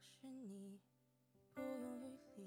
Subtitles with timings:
[0.00, 0.80] 是你，
[1.54, 2.44] 不用余力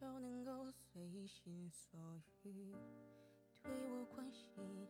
[0.00, 2.00] 就能够随心所
[2.42, 2.74] 欲，
[3.62, 4.88] 对我关心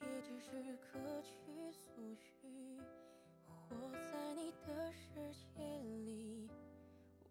[0.00, 2.78] 也只是各取所需。
[3.68, 6.50] 活在你的世界里，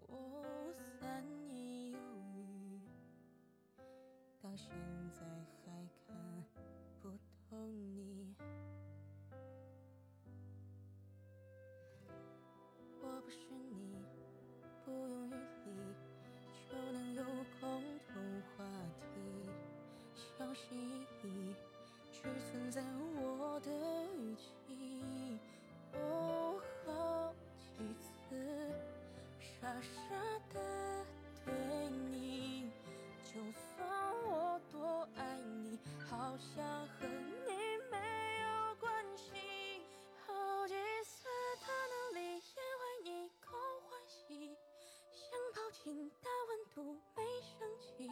[0.07, 1.99] 我三年有
[2.35, 2.81] 余，
[4.41, 4.69] 到现
[5.11, 5.21] 在
[5.65, 5.92] 还。
[23.63, 23.71] 的
[24.15, 25.39] 语气。
[25.93, 28.01] 哦，好几次
[29.39, 29.89] 傻傻
[30.53, 31.05] 的
[31.45, 31.53] 对
[32.11, 32.71] 你，
[33.23, 33.87] 就算
[34.25, 37.51] 我多爱你，好像和你
[37.91, 37.97] 没
[38.41, 39.81] 有关系。
[40.25, 41.27] 好几次
[41.61, 43.47] 的努力也为你够
[43.87, 44.55] 欢喜，
[45.11, 48.09] 想抱紧的温度没生气。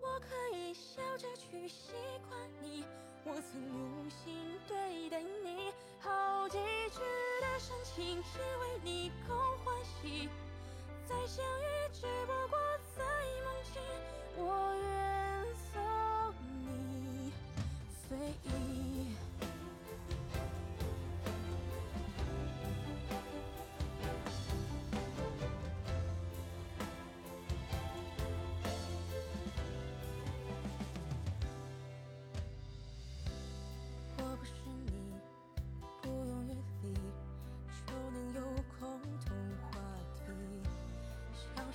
[0.00, 1.92] 我可以笑着去习
[2.28, 2.55] 惯，
[3.28, 7.00] 我曾用心对待你，好几句
[7.40, 10.28] 的深情只为你空欢喜。
[11.08, 12.56] 再相遇只不过
[12.96, 13.02] 在
[13.44, 13.82] 梦境，
[14.36, 14.40] 我
[14.80, 14.86] 愿
[15.72, 15.74] 送
[16.62, 17.32] 你
[18.08, 18.55] 随意。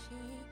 [0.10, 0.51] 心。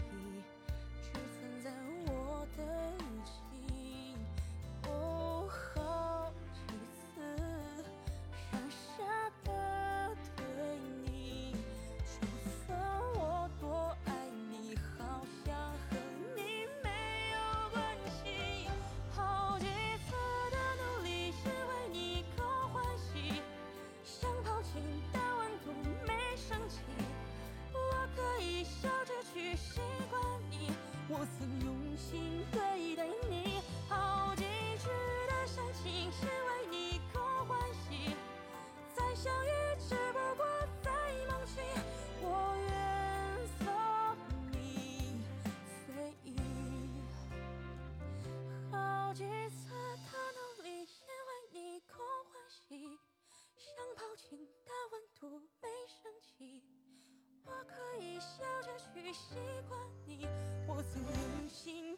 [58.20, 59.36] 笑着去习
[59.70, 60.28] 惯你，
[60.68, 61.89] 我曾用心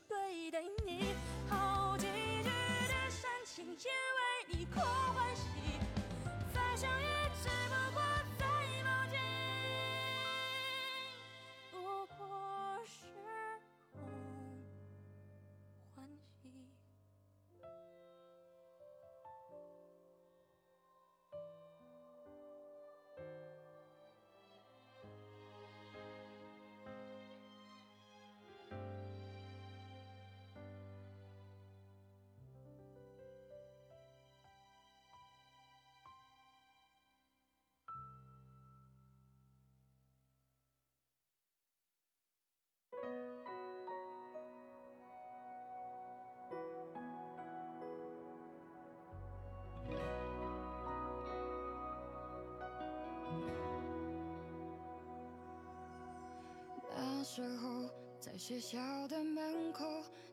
[57.41, 57.89] 时候
[58.19, 58.77] 在学校
[59.07, 59.83] 的门口，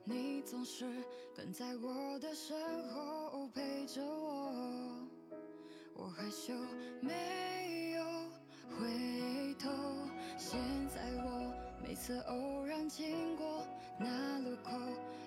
[0.04, 0.84] 你总是
[1.34, 2.54] 跟在我的身
[2.90, 4.52] 后陪着我。
[5.94, 6.52] 我害羞
[7.00, 8.04] 没有
[8.76, 9.70] 回头，
[10.36, 11.50] 现在我
[11.82, 13.66] 每次偶然经过
[13.98, 14.78] 那路口，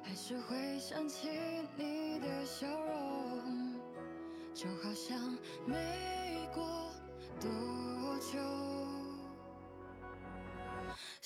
[0.03, 1.29] 还是会想起
[1.75, 3.73] 你的笑容，
[4.53, 5.35] 就好像
[5.65, 6.91] 没过
[7.39, 7.49] 多
[8.19, 8.80] 久。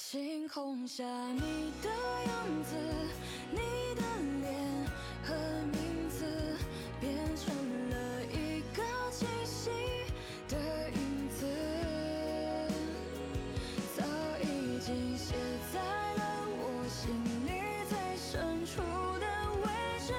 [0.08, 1.04] 星空下
[1.34, 2.76] 你的样子，
[3.50, 3.58] 你
[3.96, 4.04] 的
[4.40, 4.54] 脸
[5.24, 5.34] 和
[5.72, 6.24] 名字
[7.02, 7.52] 变成
[7.90, 9.72] 了一个清晰
[10.48, 10.56] 的
[10.92, 11.48] 影子，
[13.98, 14.04] 早
[14.44, 15.34] 已经写
[15.74, 16.22] 在了
[16.60, 17.10] 我心
[17.48, 17.50] 里
[17.90, 18.84] 最深处
[19.20, 19.26] 的
[19.64, 19.66] 位
[20.06, 20.14] 置。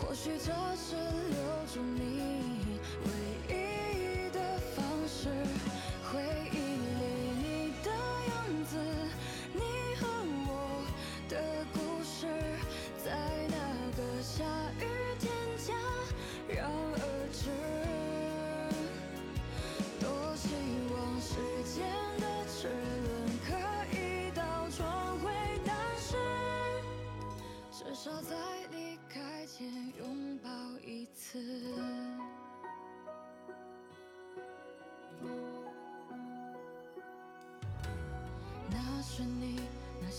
[0.00, 0.96] 或许这是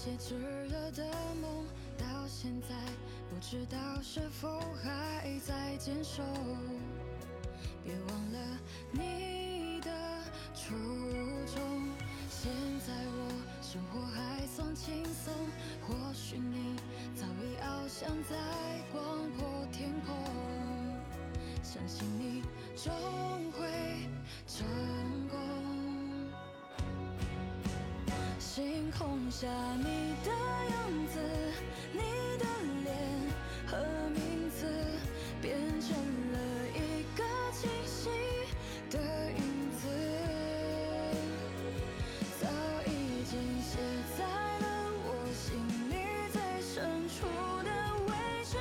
[0.06, 1.04] 些炙热的
[1.42, 1.66] 梦
[1.98, 2.76] 到现在
[3.28, 6.22] 不知道是否还在坚守。
[7.84, 8.40] 别忘了
[8.92, 9.90] 你的
[10.54, 10.76] 初
[11.56, 11.90] 衷
[12.30, 12.52] 现
[12.86, 13.32] 在我
[13.64, 15.34] 生活还算轻松
[15.82, 16.76] 或许你
[17.16, 18.36] 早已翱翔在
[18.92, 19.04] 广
[19.40, 20.16] 阔天空。
[21.64, 22.44] 相信你
[22.76, 22.94] 终
[23.54, 23.68] 会
[24.46, 24.68] 成
[28.56, 29.50] 星空下
[29.80, 31.20] 你的样子
[31.92, 32.00] 你
[32.40, 32.46] 的
[32.86, 32.96] 脸
[33.68, 33.76] 和
[34.12, 34.66] 名字
[35.42, 35.92] 变成
[36.32, 36.40] 了
[36.74, 38.08] 一个清晰
[38.90, 38.98] 的
[39.34, 39.90] 影子。
[42.40, 42.48] 早
[42.86, 43.78] 已经写
[44.18, 44.66] 在了
[45.04, 45.60] 我心
[45.90, 45.94] 里
[46.32, 47.28] 最深处
[47.62, 47.70] 的
[48.08, 48.12] 位
[48.46, 48.56] 置。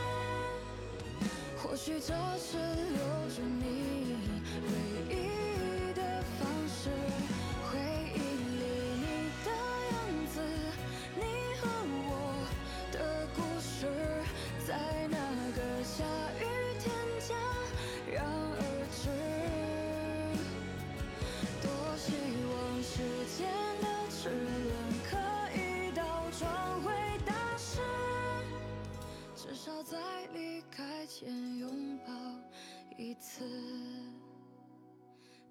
[1.56, 2.58] 或许这是
[30.04, 32.12] 在离开前拥抱
[32.98, 33.42] 一次，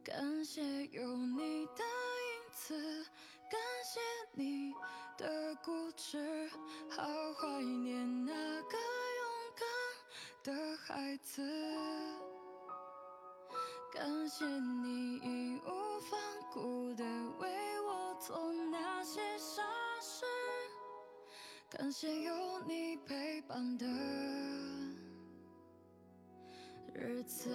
[0.03, 3.03] 感谢有你的影子，
[3.49, 3.99] 感谢
[4.33, 4.71] 你
[5.17, 6.47] 的固执，
[6.87, 7.03] 好
[7.33, 8.77] 怀念那个
[9.17, 9.25] 勇
[9.57, 9.65] 敢
[10.43, 11.41] 的孩子，
[13.91, 16.19] 感谢你义无反
[16.51, 17.03] 顾的
[17.39, 19.65] 为我做那些伤。
[21.75, 22.33] 感谢有
[22.67, 23.85] 你陪伴的
[26.93, 27.49] 日子。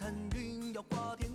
[0.00, 1.29] 看云摇挂天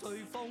[0.00, 0.41] 随风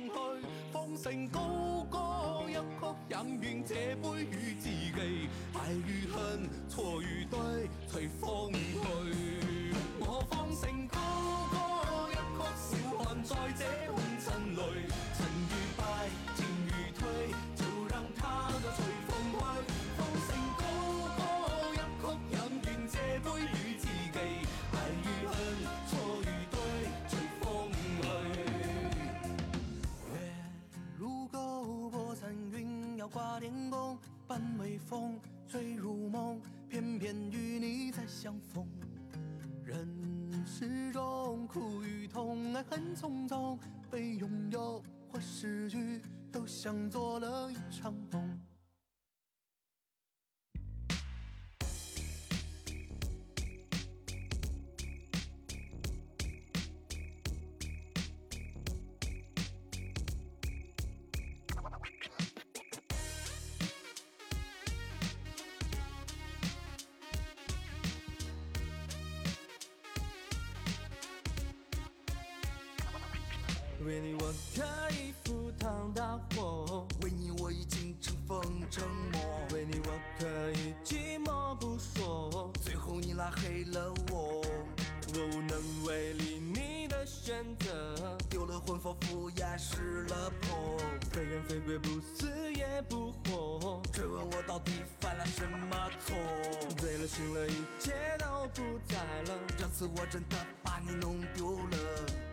[42.94, 43.58] 匆匆，
[43.90, 47.94] 被拥有或失去，都像做了一场
[78.72, 79.20] 沉默，
[79.52, 84.40] 为你我可以寂寞不说，最后你拉黑了我，
[85.12, 90.78] 我无能为力你的选择，丢了魂仿佛也失了魄，
[91.10, 96.16] 非人非鬼不死也不活，追问我到底犯了什么错，
[96.78, 98.96] 醉了醒了，一切都不在
[99.30, 101.76] 了，这次我真的把你弄丢了。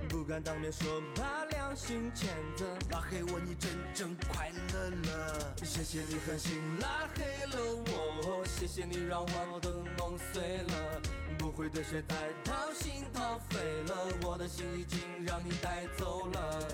[0.07, 1.01] 不敢当面说，
[1.79, 2.65] 心牵着。
[2.91, 5.55] 拉黑我，你真正快乐了。
[5.63, 7.23] 谢谢你狠心拉黑
[7.55, 11.01] 了我，谢谢你让我的梦碎了。
[11.37, 13.57] 不会对谁太掏心掏肺
[13.87, 16.67] 了，我的心已经让你带走了。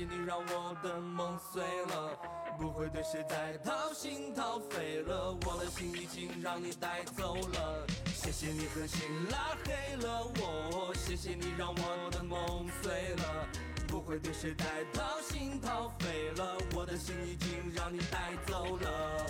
[0.00, 2.16] 谢谢你让我的梦碎了。
[2.58, 7.86] 不会对谁再掏心掏肺了，我的心已经让你带走了。
[8.06, 13.46] 谢谢你狠心拉黑了我，谢谢你让我的梦碎了。
[13.88, 14.64] 不会对谁再
[14.94, 19.26] 掏心掏肺了，我的心已经让你带走了。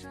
[0.00, 0.10] 想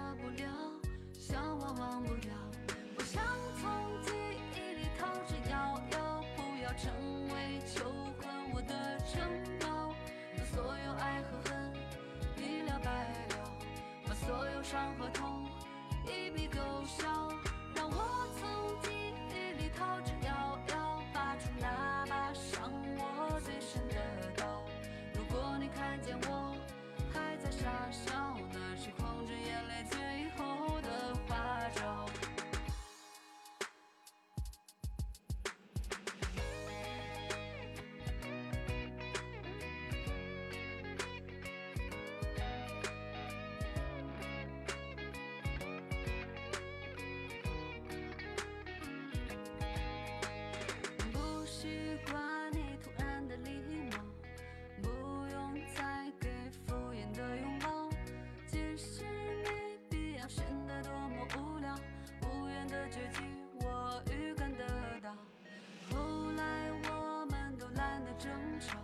[68.19, 68.77] 争吵，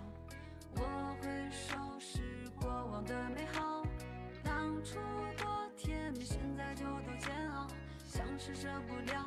[0.78, 2.22] 我会收拾
[2.58, 3.84] 过往的美好，
[4.42, 4.96] 当初
[5.38, 7.68] 多甜蜜，现在就多煎熬，
[8.08, 9.25] 像是舍不了，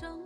[0.00, 0.25] 生。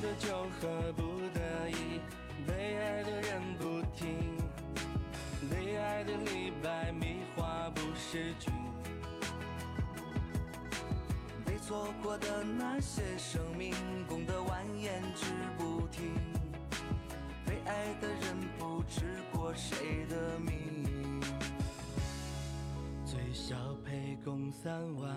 [0.00, 1.02] 的酒喝不
[1.34, 2.00] 得已，
[2.46, 4.36] 被爱的人不听，
[5.50, 8.52] 被爱的李白迷花不识君。
[11.44, 13.74] 被错过的那些生命，
[14.08, 15.26] 功德蜿蜒指
[15.58, 16.10] 不停。
[17.44, 21.20] 被爱的人不知过谁的命。
[23.04, 25.14] 最小沛共三万，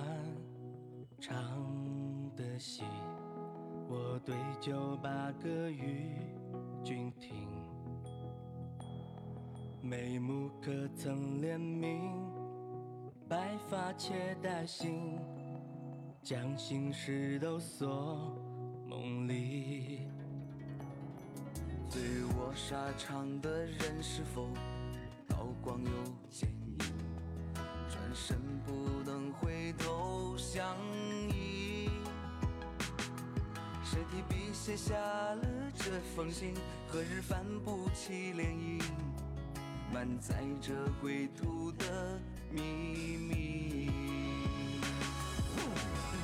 [1.21, 1.35] 唱
[2.35, 2.83] 的戏，
[4.25, 6.11] 对酒把歌与
[6.81, 7.45] 君听。
[9.81, 12.09] 眉目可曾怜悯？
[13.27, 15.19] 白发且带杏，
[16.21, 18.33] 将心事都锁
[18.87, 20.07] 梦里。
[21.89, 22.01] 醉
[22.37, 24.47] 卧沙场的人是否
[25.27, 25.91] 刀光又
[34.65, 35.41] 写下了
[35.75, 36.53] 这封信？
[36.87, 38.81] 何日翻不起涟漪？
[39.93, 42.17] 满载着归途的
[42.49, 42.61] 秘
[43.17, 43.91] 密。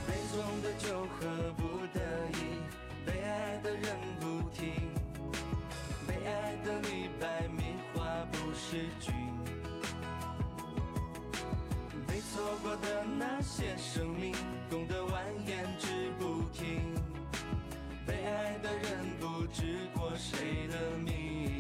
[0.08, 2.00] 杯中的酒喝不得
[2.32, 4.72] 已，被爱的人不听，
[6.08, 9.14] 被爱的李白迷话不识君。
[12.08, 14.34] 被错过的那些生命，
[14.70, 15.12] 功德蜿
[15.46, 16.96] 蜒之不停，
[18.30, 21.59] 爱的人不知过谁的命。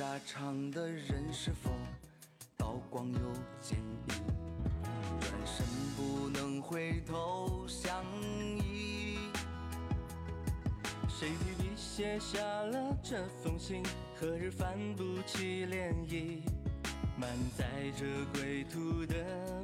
[0.00, 1.70] 沙场的人是否
[2.56, 3.20] 刀光又
[3.60, 4.24] 剑影？
[5.20, 8.02] 转身不能回头相
[8.64, 9.18] 依。
[11.06, 13.82] 谁替你写下了这封信？
[14.18, 16.40] 何日翻不起涟漪？
[17.18, 19.59] 满载着归途的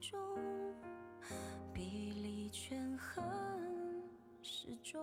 [0.00, 0.18] 中，
[1.72, 3.22] 比例权衡
[4.42, 4.98] 始终。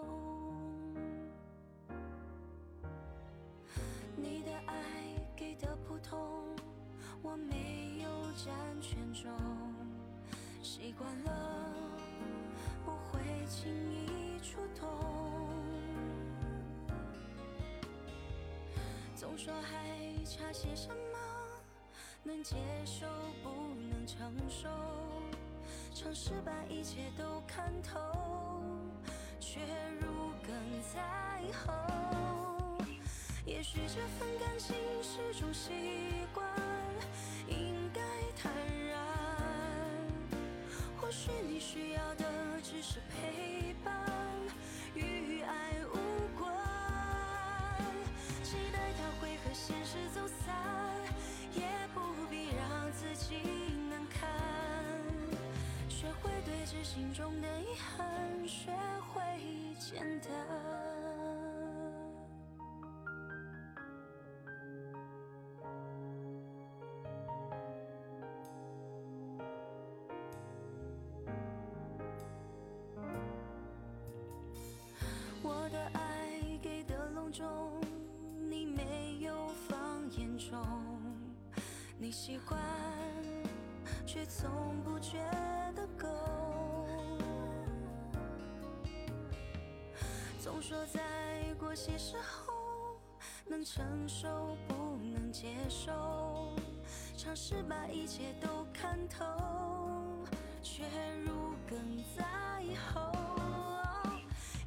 [4.15, 4.75] 你的爱
[5.35, 6.19] 给的普通，
[7.21, 9.31] 我没有占全中，
[10.63, 11.71] 习惯了
[12.83, 14.87] 不会轻易触动。
[19.15, 21.17] 总说还差些什么，
[22.23, 23.05] 能接受
[23.43, 23.49] 不
[24.07, 24.69] 承受，
[25.93, 27.99] 尝试把一切都看透，
[29.37, 29.59] 却
[29.99, 30.53] 如鲠
[30.93, 31.01] 在
[31.51, 32.81] 喉。
[33.45, 35.73] 也许这份感情是种习
[36.33, 36.47] 惯，
[37.49, 38.01] 应该
[38.41, 38.49] 坦
[38.87, 38.97] 然。
[40.95, 42.25] 或许你需要的
[42.63, 43.36] 只是陪
[56.77, 58.71] 会对峙心中的遗憾，学
[59.11, 59.21] 会
[59.79, 60.31] 简单。
[75.41, 77.81] 我的爱给的隆重，
[78.49, 80.59] 你没有放眼中。
[81.97, 82.59] 你习惯，
[84.05, 85.17] 却从不觉
[85.75, 86.36] 得够。
[90.47, 91.01] 总说在
[91.59, 93.01] 过些时候，
[93.45, 96.55] 能承受不能接受，
[97.17, 99.25] 尝试把一切都看透，
[100.63, 100.83] 却
[101.25, 101.77] 如鲠
[102.17, 102.23] 在
[102.89, 103.11] 喉。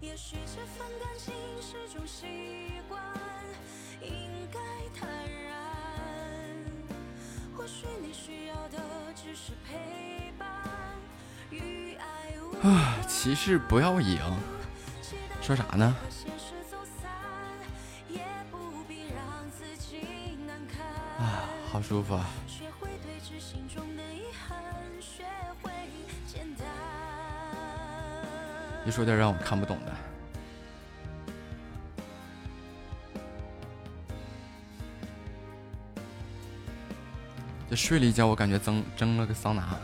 [0.02, 3.02] 也许这份感情是种习惯，
[4.02, 4.60] 应该
[4.94, 5.08] 坦
[5.42, 5.56] 然。
[7.56, 8.78] 或许你需要的
[9.14, 10.46] 只是陪伴，
[11.48, 14.20] 与爱无啊，骑士不要赢，
[15.40, 15.96] 说啥呢？
[16.00, 17.10] 和现实走散，
[18.08, 18.20] 也
[18.52, 20.86] 不必让自己难堪。
[21.18, 22.24] 啊，好舒服啊！
[22.46, 23.18] 学会对
[23.74, 24.62] 中的遗憾，
[25.00, 25.24] 学
[25.60, 25.72] 会
[26.28, 26.66] 简单。
[28.86, 29.92] 一说点让我看不懂的。
[37.68, 39.76] 这睡了一觉，我感觉蒸蒸了个桑拿。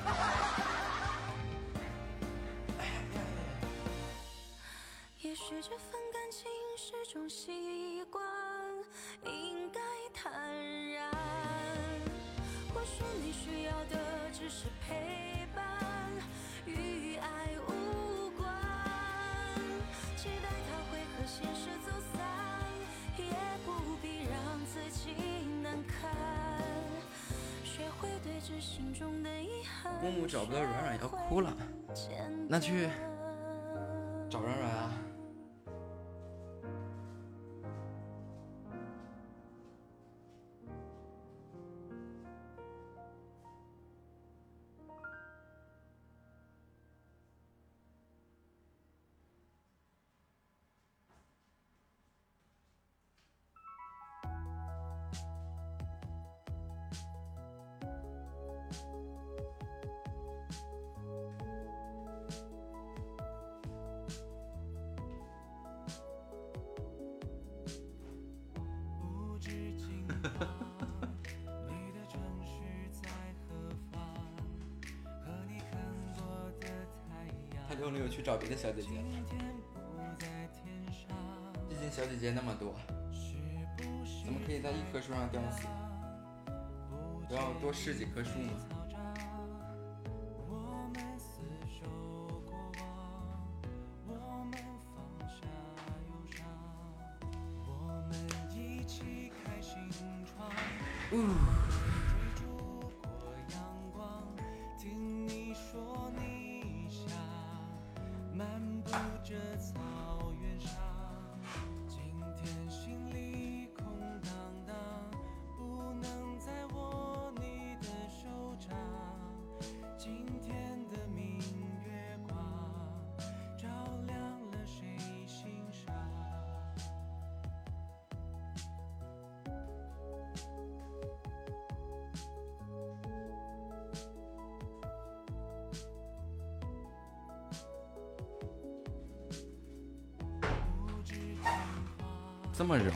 [142.57, 142.90] 这么柔，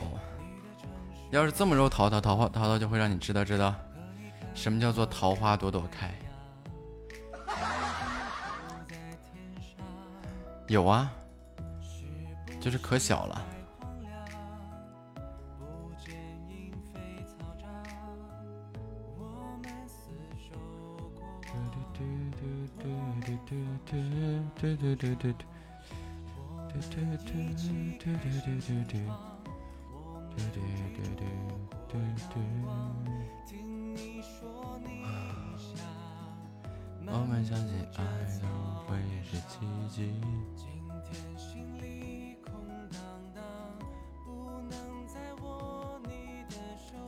[1.29, 3.75] 要是这么柔，桃桃桃花桃桃就会让你知道知道，
[4.55, 6.11] 什么叫做桃花朵朵开。
[10.67, 11.13] 有啊，
[12.59, 13.45] 就是可小了。
[37.13, 38.03] 我们相信爱
[38.39, 38.47] 都
[38.87, 40.13] 会是奇迹。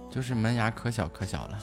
[0.10, 1.60] 就是门牙可小可小了。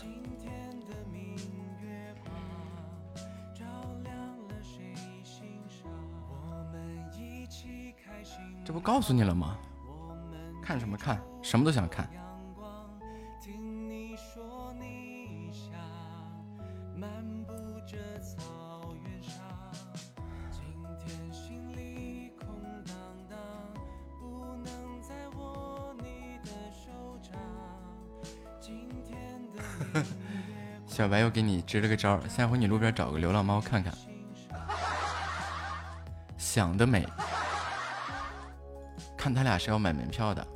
[8.65, 9.57] 这不告诉你了吗？
[10.63, 11.21] 看什么看？
[11.51, 12.09] 什么都想看。
[30.87, 33.93] 小白又给你支了个招，下回你路边找个流浪猫看看。
[36.39, 37.05] 想得美！
[39.17, 40.47] 看他俩是要买门票的。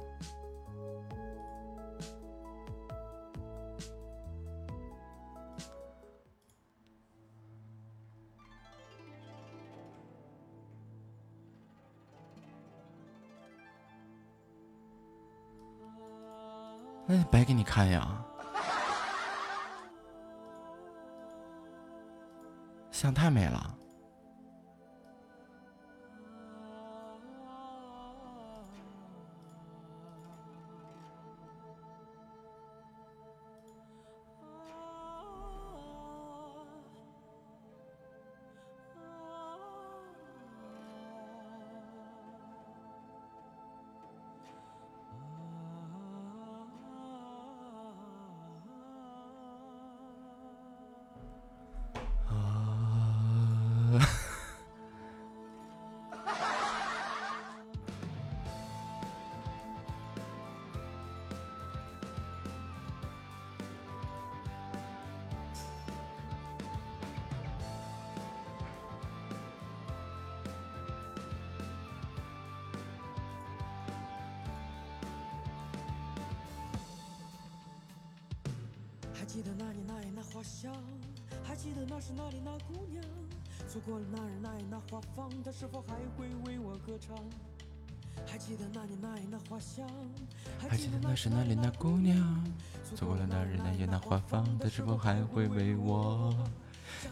[94.64, 96.34] 花房，她是否还会为我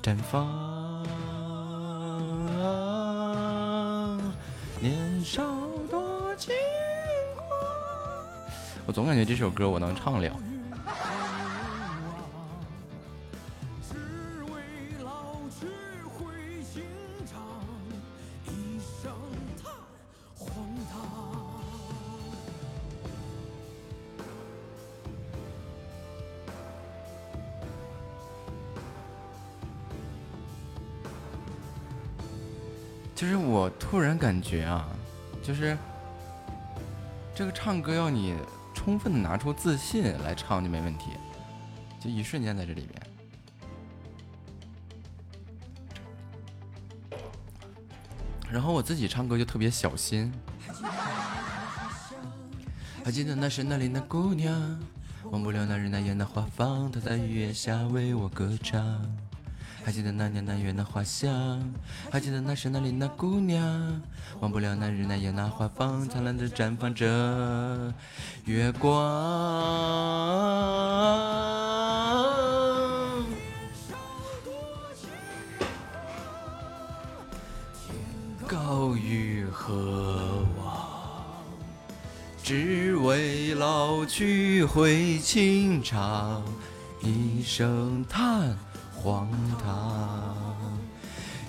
[0.02, 1.04] 绽放？
[4.80, 5.44] 年少
[5.90, 6.54] 多轻
[7.36, 7.46] 狂。
[8.86, 10.36] 我总感觉这首歌我能唱了。
[34.52, 34.86] 觉啊，
[35.42, 35.78] 就是
[37.34, 38.34] 这个唱歌要你
[38.74, 41.12] 充分的拿出自信来唱就没问题，
[41.98, 43.02] 就一瞬间在这里边。
[48.50, 50.30] 然后我自己唱歌就特别小心。
[53.02, 54.78] 还记得那是那里那姑娘，
[55.30, 59.00] 忘不了那日那夜那花房，她在雨夜下为我歌唱。
[59.84, 61.60] 还记得那年那月那花香，
[62.10, 64.00] 还记得那时那里那姑娘，
[64.40, 67.92] 忘不了那日那夜那花房，灿烂的绽放着
[68.44, 68.92] 月光。
[78.46, 80.88] 高于何望？
[82.42, 86.44] 只为老去会情长，
[87.02, 88.56] 一声叹。
[89.02, 89.28] 荒
[89.60, 90.36] 唐，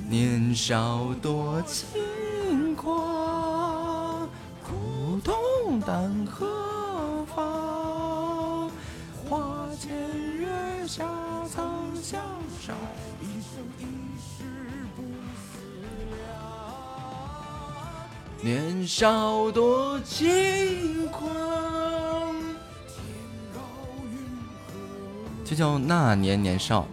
[0.09, 4.27] 年少多轻狂，
[4.63, 8.71] 苦痛但何妨？
[9.29, 9.95] 花前
[10.35, 10.47] 月
[10.87, 11.07] 下
[11.47, 11.63] 曾
[12.01, 12.19] 相
[12.59, 12.73] 守，
[13.21, 13.81] 一生一
[14.17, 14.43] 世
[14.95, 15.03] 不
[15.37, 15.61] 思
[16.09, 16.17] 量。
[18.41, 21.21] 年少多轻狂，
[25.45, 26.87] 就叫那年年少。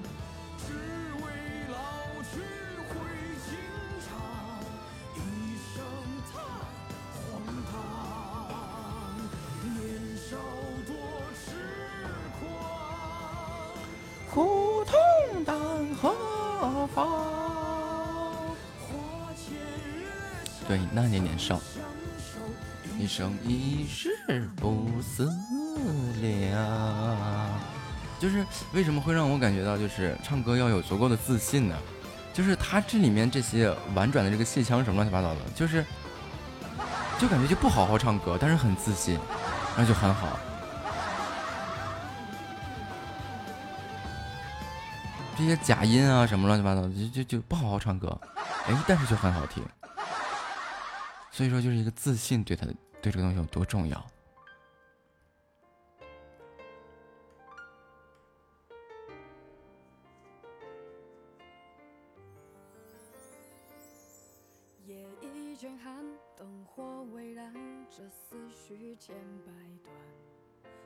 [21.40, 21.60] 那年年少，
[22.98, 24.10] 一生一世
[24.56, 25.24] 不思
[26.20, 27.48] 量。
[28.18, 31.76] 就是为什么会让我感觉到，就是唱歌要有足够的自信呢？
[32.34, 35.84] 就是他这里面这些婉转的这个戏腔什么乱七八糟的，就是
[37.18, 39.18] 就感觉就不好好唱歌，但是很自信，
[39.76, 40.38] 那就很好。
[45.38, 48.20] 这些假音啊什么乱七八糟的，就就就不好好唱歌，
[48.66, 49.64] 哎，但是就很好听。
[51.40, 54.06] 所以说，就是一个自信对他的对这个东西有多重要。
[64.84, 66.04] 夜已渐寒，
[66.36, 67.54] 灯火微燃，
[67.88, 69.94] 这思绪千百段。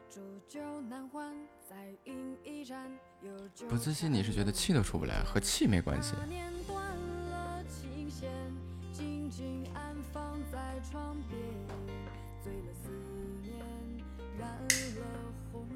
[0.08, 1.36] 煮酒难欢，
[1.68, 2.96] 再饮一盏。
[3.68, 6.14] 不自信，你是觉得气都出不来，和气没关系。
[8.94, 11.36] 静静安放在窗边，
[12.40, 12.88] 醉了思
[13.42, 13.58] 念，
[14.38, 14.48] 染
[14.94, 15.04] 了
[15.50, 15.66] 红。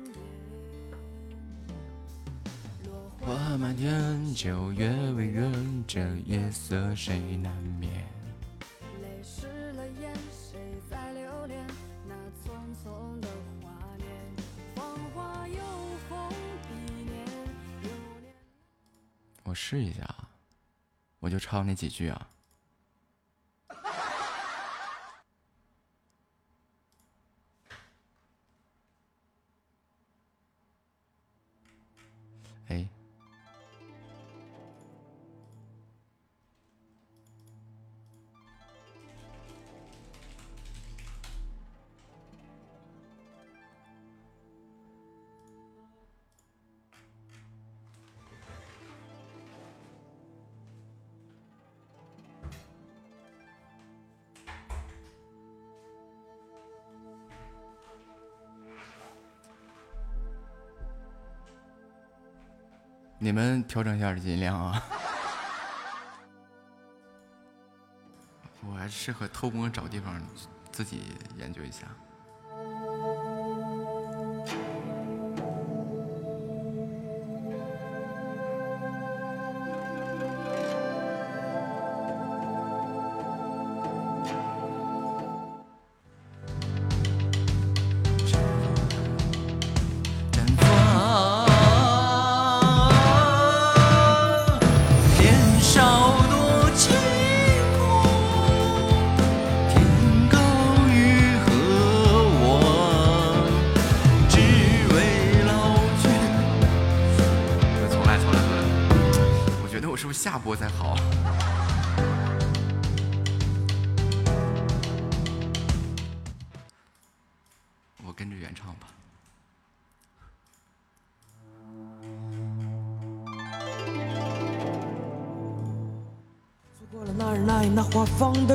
[3.20, 7.52] 花满天，九月未圆，这夜色谁难？
[19.44, 20.28] 我试一下啊，
[21.20, 22.28] 我就抄那几句啊。
[63.28, 64.82] 你们调整一下音量啊！
[68.66, 70.18] 我还适合偷摸找地方
[70.72, 71.02] 自己
[71.36, 71.86] 研究一下。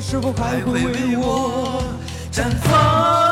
[0.05, 1.81] 是否，还会为我
[2.31, 3.22] 绽放。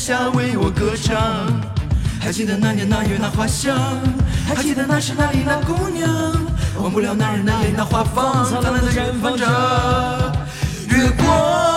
[0.00, 1.46] 下为我歌唱。
[2.18, 3.76] 还记得那年那月那花香，
[4.48, 6.08] 还记得那时那里那姑娘，
[6.78, 9.44] 忘不了那日那夜那花房，灿烂的绽放着
[10.88, 11.69] 月光。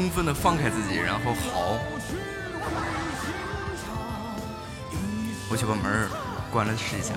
[0.00, 1.78] 充分的放开自己，然后嚎。
[5.50, 6.08] 我去把门
[6.50, 7.16] 关了试一下。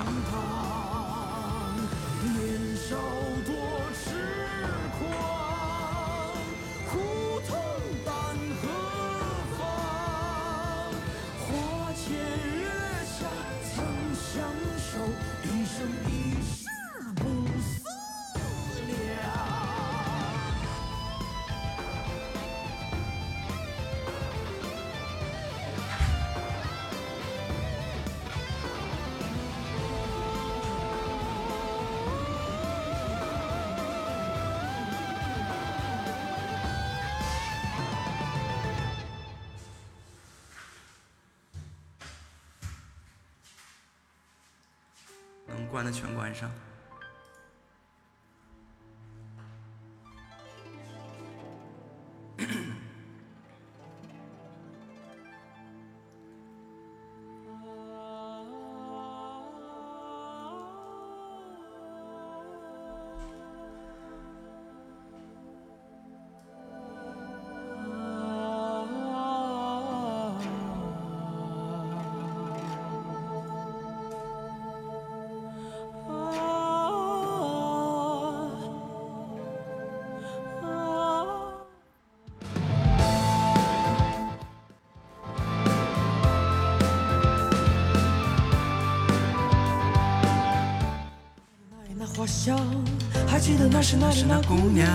[93.93, 94.89] 记得那是那时那姑娘，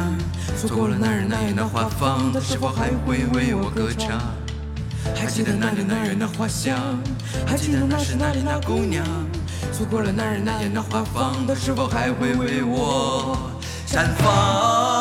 [0.56, 4.18] 错过了那日那夜那花房，她是否还会为我歌唱？
[5.14, 6.76] 还记得那年那月那花香，
[7.46, 9.04] 还记得那时那里那姑娘，
[9.72, 13.38] 错过了那日那夜那花房，她是否还会为我
[13.86, 14.97] 绽放？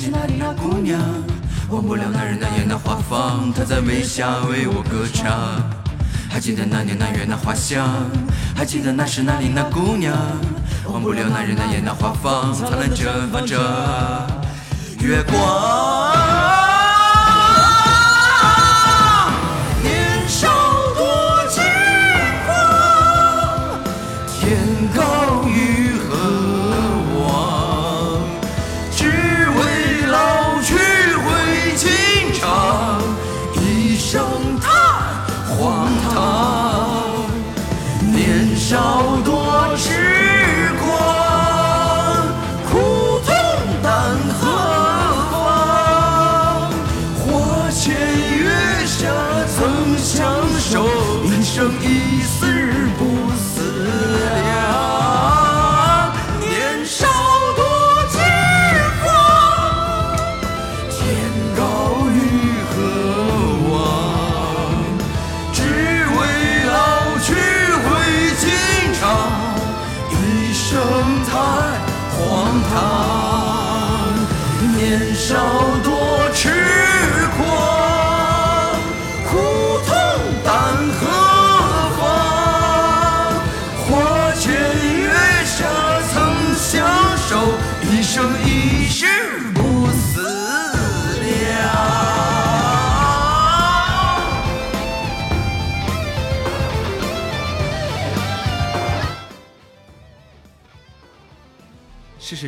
[0.00, 0.98] 起那里那姑娘，
[1.68, 5.30] 忘不了那日那夜那花房，她在微笑为我歌唱。
[6.26, 7.86] 还记得那年那月那花香，
[8.56, 10.16] 还记得那时那里那姑娘，
[10.86, 13.58] 忘不了那日那夜那花房，灿烂绽放着
[15.02, 16.09] 月光。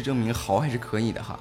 [0.03, 1.39] 证明，好还是可以的哈。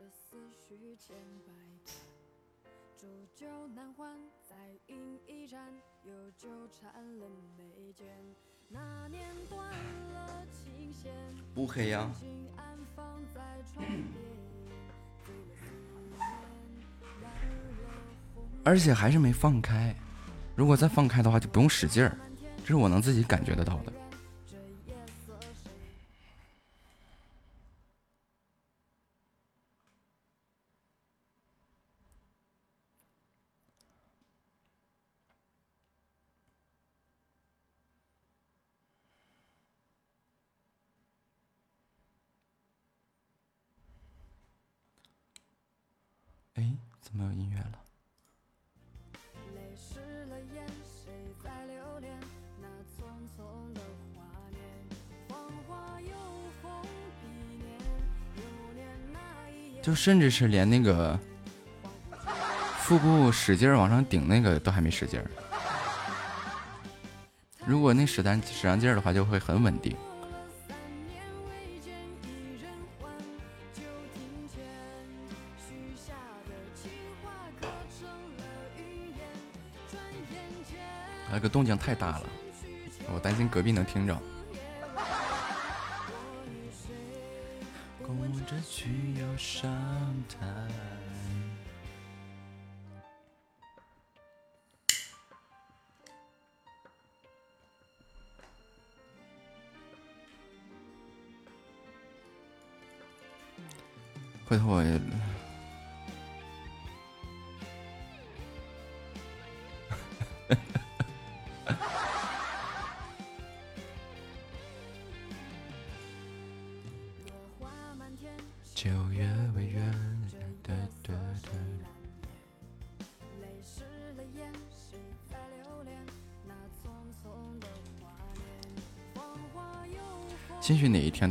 [0.00, 1.14] 这思绪千
[1.46, 1.52] 百
[1.84, 1.94] 转。
[2.96, 5.60] 煮酒难欢，再饮一盏，
[6.06, 7.26] 又纠缠了
[7.58, 8.06] 眉间。
[8.66, 9.70] 那年断
[10.14, 11.12] 了琴弦，
[11.54, 12.10] 不黑呀、
[18.64, 19.94] 而且还是没放开。
[20.56, 22.16] 如果再放开的话，就不用使劲儿，
[22.62, 23.92] 这是我能自己感觉得到的。
[60.00, 61.20] 甚至是连那个
[62.78, 65.30] 腹部使劲往上顶那个都还没使劲儿。
[67.66, 69.94] 如果那使单使上劲儿的话，就会很稳定。
[81.30, 82.26] 那个动静太大了，
[83.12, 84.18] 我担心隔壁能听着。
[90.30, 90.70] 台。
[104.50, 105.00] 回头我也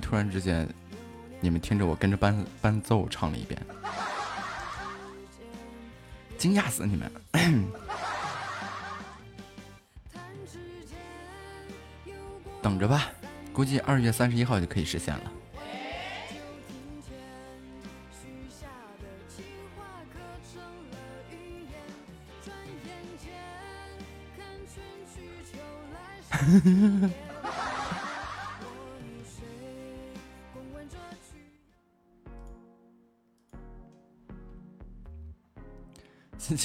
[0.09, 0.67] 突然之间，
[1.39, 3.63] 你们听着我跟着伴伴奏唱了一遍，
[6.35, 7.11] 惊讶死你们！
[12.59, 13.11] 等着吧，
[13.53, 15.31] 估计二月三十一号就可以实现了。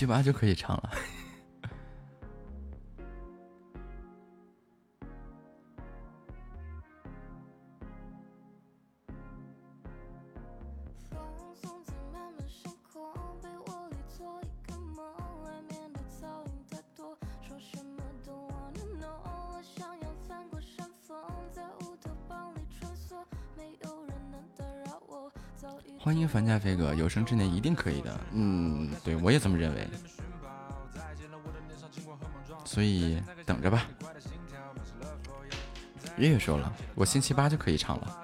[0.05, 0.91] 七八就可以唱了。
[27.15, 28.21] 生之年一定可以的。
[28.33, 29.89] 嗯，对我也这么认为。
[32.65, 33.87] 所以等着吧。
[36.17, 38.24] 月月说了，我星期八就可以唱了。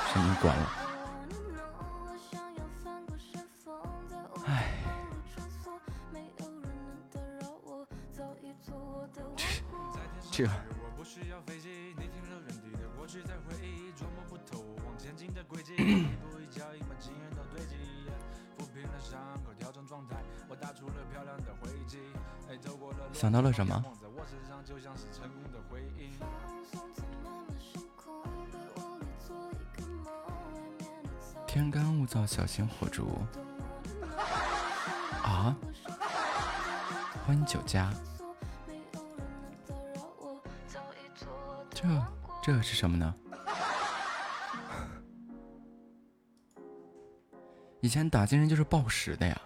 [0.13, 0.69] 声音关了。
[22.97, 23.83] 我 想到了什么？
[32.31, 33.21] 小心火烛。
[35.21, 35.53] 啊！
[37.27, 37.91] 欢迎酒家，
[41.71, 41.85] 这。
[42.41, 43.13] 这是什么呢？
[47.81, 49.39] 以前打金人就是暴食的呀。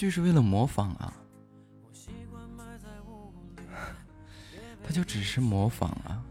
[0.00, 1.12] 电视剧是为了模仿啊，
[4.82, 6.24] 他就只是模仿啊，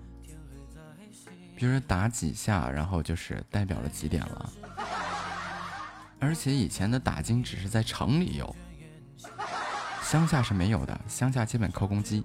[1.55, 4.51] 比如说打几下，然后就是代表了几点了，
[6.19, 8.55] 而且以前的打金只是在城里有，
[10.01, 12.23] 乡下是没有的，乡下基本靠公鸡。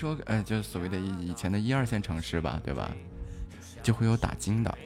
[0.00, 2.90] 说，呃，就是所谓的以以前的一二线城市吧，对吧？
[3.82, 4.78] 就会有打金的。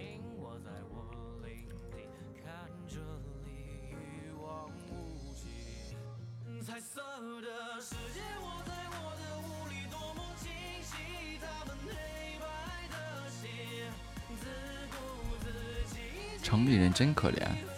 [16.43, 17.74] 城里人真可怜。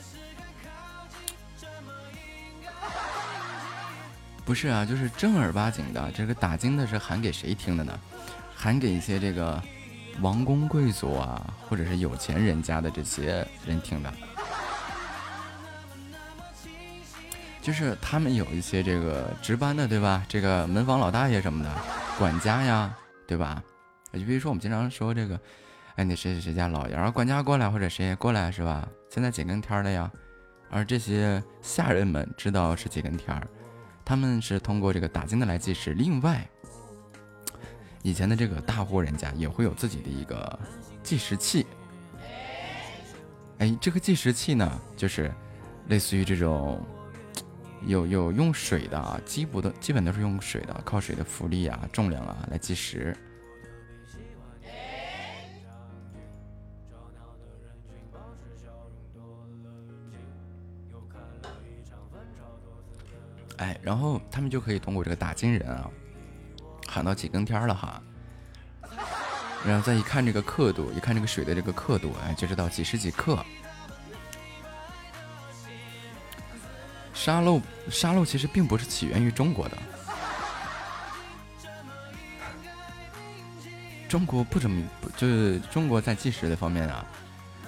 [4.47, 7.99] 不是啊，就是正儿八经的，这个打金的是喊给谁听的呢？
[8.55, 9.61] 喊给一些这个
[10.21, 14.13] 王公贵族啊，或者是有钱人家的这些人听的。
[17.61, 20.25] 就是他们有一些这个值班的，对吧？
[20.29, 21.71] 这个门房老大爷什么的，
[22.17, 23.61] 管家呀，对吧？
[24.13, 25.39] 就比如说我们经常说这个，
[25.97, 28.89] 哎，那谁谁谁家老爷，然后管家过来或者谁过来是吧？
[29.11, 30.09] 现在几根天了呀？
[30.71, 33.45] 而这些下人们知道是几根天儿。
[34.07, 36.49] 他们是通过这个打金的来计时，另外，
[38.03, 40.57] 以前的这个大户人家也会有自己的一个
[41.03, 41.67] 计时器。
[43.59, 45.35] 哎，这个计时器呢，就是
[45.89, 46.81] 类似于这种
[47.85, 53.17] 有有用水的啊，基本的基本都是用水的，靠水的浮力啊、重量啊来计时。
[63.59, 65.91] 哎，然后他们就可以通过这个打金人啊，
[66.87, 68.03] 喊到几更天了哈，
[69.65, 73.43] 然后再一看这个刻度，一看这个水的这个刻度，哎，就知道几时几刻。
[77.15, 79.79] 沙漏，沙漏其实并不是起源于中国的，
[84.07, 84.87] 中国不怎么，
[85.17, 87.05] 就是中国在计时的方面啊，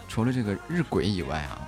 [0.07, 1.67] 除了这个日晷以外啊，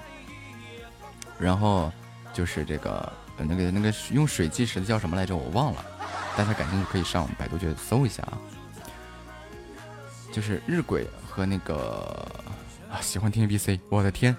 [1.38, 1.90] 然后
[2.34, 3.10] 就是这个。
[3.44, 5.36] 那个那个用水计时的叫什么来着？
[5.36, 5.84] 我忘了，
[6.36, 8.38] 大家感兴趣可以上百度去搜一下啊。
[10.32, 12.24] 就是日晷和那个
[12.90, 14.36] 啊，喜欢听 A B C，我的天！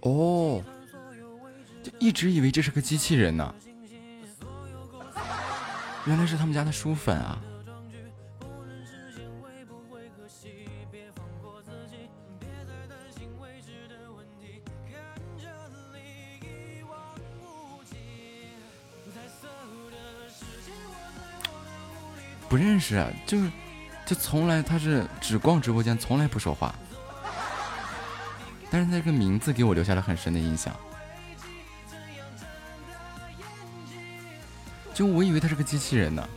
[0.00, 0.62] 哦，
[1.82, 3.54] 就一直以为这是个机器人呢，
[6.04, 7.40] 原来是他们家的书粉啊。
[22.54, 23.50] 不认识，啊，就是，
[24.06, 26.72] 就从来他是只逛直播间，从来不说话。
[28.70, 30.72] 但是那个名字给我留下了很深的印象。
[34.94, 36.28] 就我以为他是个机器人呢。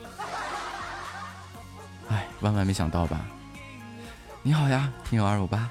[2.09, 3.23] 哎，万万没想到吧？
[4.41, 5.69] 你好呀，听友二五八。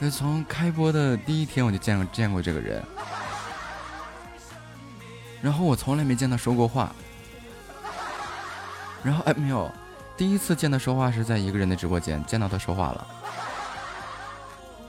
[0.00, 2.82] 那从开播的第一天我就见见过这个人，
[5.40, 6.92] 然后我从来没见他说过话。
[9.04, 9.70] 然后哎，没有，
[10.16, 13.06] 第一次见他说话是在一个人的直播间见到他说话了，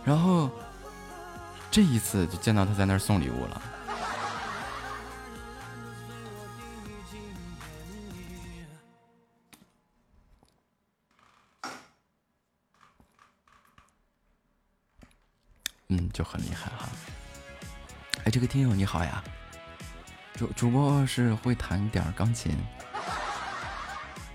[0.05, 0.49] 然后
[1.71, 3.61] 这一次就见到他在那儿送礼物了。
[15.89, 16.89] 嗯，就很厉害哈。
[18.25, 19.23] 哎，这个听友你好呀，
[20.35, 22.55] 主主播是会弹点钢琴。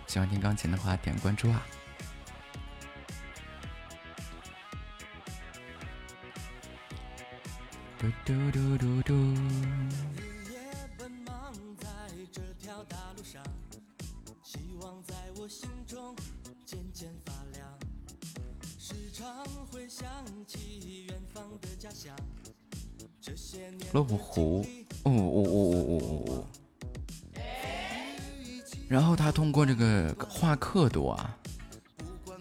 [0.08, 1.66] 喜欢听钢琴的话，点关注啊！
[7.98, 9.14] 嘟嘟嘟嘟嘟。
[10.16, 10.58] 日夜
[10.96, 11.86] 奔忙在
[12.32, 13.44] 这条大路上，
[14.42, 16.16] 希望在我心中
[16.64, 17.78] 渐渐发亮，
[18.78, 20.08] 时常会想
[20.46, 22.16] 起远方的家乡，
[23.92, 24.66] 乐芜湖，
[25.02, 26.46] 哦哦哦哦哦哦哦。
[28.88, 31.36] 然后他通过这个画刻度啊，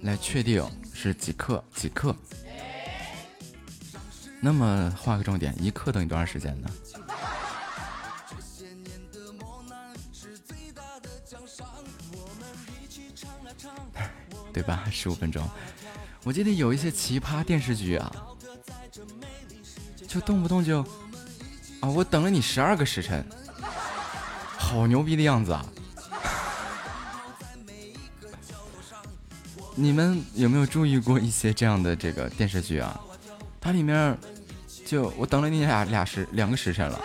[0.02, 2.16] 来确定是几克几克。
[4.40, 6.70] 那么画个重点，一克等于多长时间呢？
[14.54, 14.88] 对吧？
[14.90, 15.46] 十五分钟。
[16.24, 18.12] 我记得有一些奇葩电视剧啊，
[20.08, 20.82] 就动不动就
[21.82, 23.26] 啊，我等了你十二个时辰，
[24.58, 25.66] 好牛逼的样子啊！
[29.80, 33.00] 你们有没有注意过一些这样的这个电视剧啊？
[33.62, 34.18] 它里面
[34.86, 37.00] 就我等了你俩俩时两个时辰了，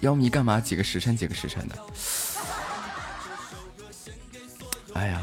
[0.00, 1.76] 要么你干嘛几个时辰几个时辰的？
[4.94, 5.20] 哎呀，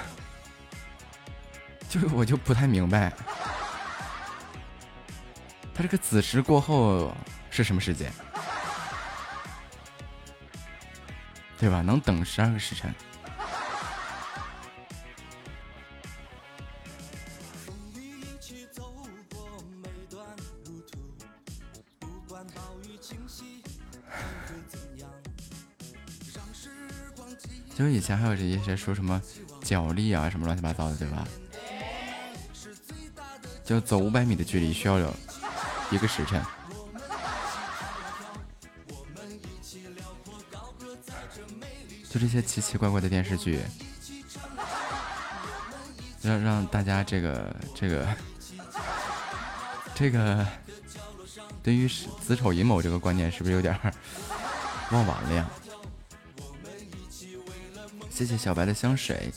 [1.88, 3.10] 就是我就不太明白，
[5.74, 7.14] 他这个子时过后
[7.48, 8.12] 是什么时间？
[11.58, 11.80] 对吧？
[11.80, 12.94] 能等十二个时辰。
[27.74, 29.20] 就以前还有这些说什么
[29.62, 31.28] 脚力啊，什么乱七八糟的，对吧？
[33.62, 35.14] 就走五百米的距离需要有
[35.90, 36.42] 一个时辰。
[42.16, 43.60] 就这些奇奇怪怪的电视剧，
[46.22, 48.08] 让让大家这个这个
[49.94, 50.46] 这个，
[51.62, 53.78] 对于子丑寅卯这个观念是不是有点
[54.92, 55.46] 忘完了呀？
[58.08, 59.30] 谢谢小白的香水。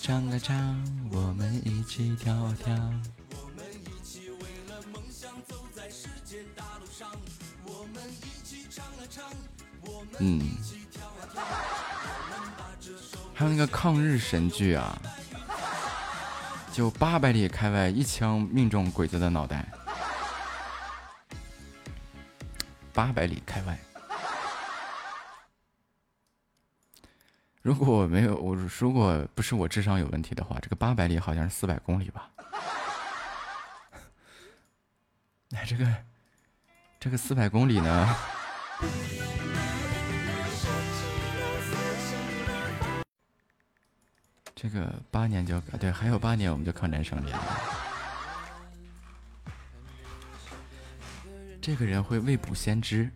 [0.00, 0.56] 唱啊唱
[1.10, 2.72] 我们一起跳啊跳
[3.32, 7.10] 我们一起为了梦想走在世界大路上
[7.64, 9.24] 我们一起唱啊唱
[9.80, 11.42] 我们一起跳啊跳
[13.34, 14.96] 还有那个抗日神剧啊
[16.72, 19.66] 就八百里开外一枪命中鬼子的脑袋。
[22.92, 23.93] 八百里开外。
[27.64, 32.28] 如果我没有我，如果不是我智商有问题的话，这个八百里好像是四百公里吧？
[35.48, 35.86] 那这个
[37.00, 38.16] 这个四百公里呢？
[44.54, 47.44] 这个八年就对，还有八年我们就靠男生练了。
[51.62, 53.10] 这个人会未卜先知。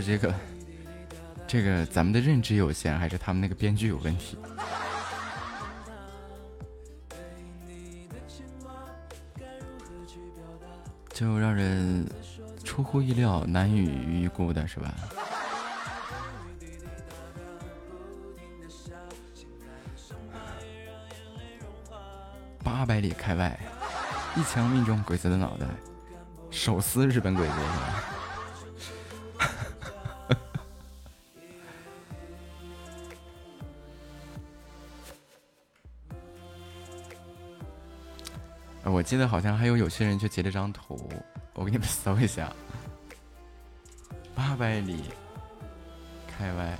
[0.00, 0.34] 这个
[1.46, 4.38] 这个咱们的认知有限，还是他们那个编剧有问题，
[11.10, 12.06] 就让人
[12.64, 14.94] 出乎意料、难以预估的是吧？
[22.62, 23.58] 八百里开外。
[24.36, 25.66] 一枪命中鬼子的脑袋，
[26.50, 28.17] 手撕日本鬼子是吧？
[39.08, 41.10] 记得好像还有有些人去截了张图，
[41.54, 42.54] 我给你们搜一下，
[44.34, 45.02] 八百里
[46.26, 46.78] 开外。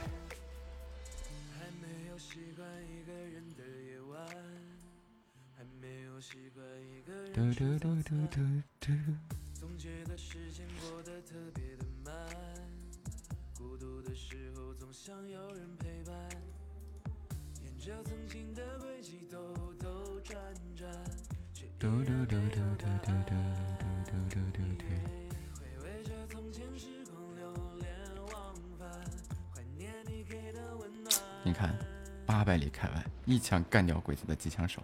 [7.33, 8.41] 嘟嘟嘟嘟嘟
[8.79, 9.38] 嘟。
[33.49, 34.83] 想，干掉鬼子的机枪手。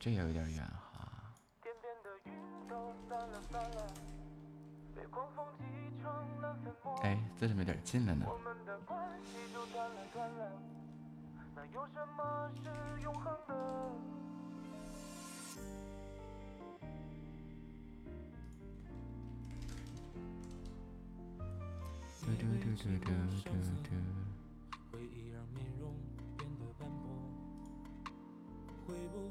[0.00, 1.10] 这也有点远哈。
[7.02, 8.26] 哎，这怎么有点近了呢？
[22.20, 23.10] 嘟嘟嘟嘟嘟
[23.44, 23.50] 嘟
[23.82, 24.37] 嘟。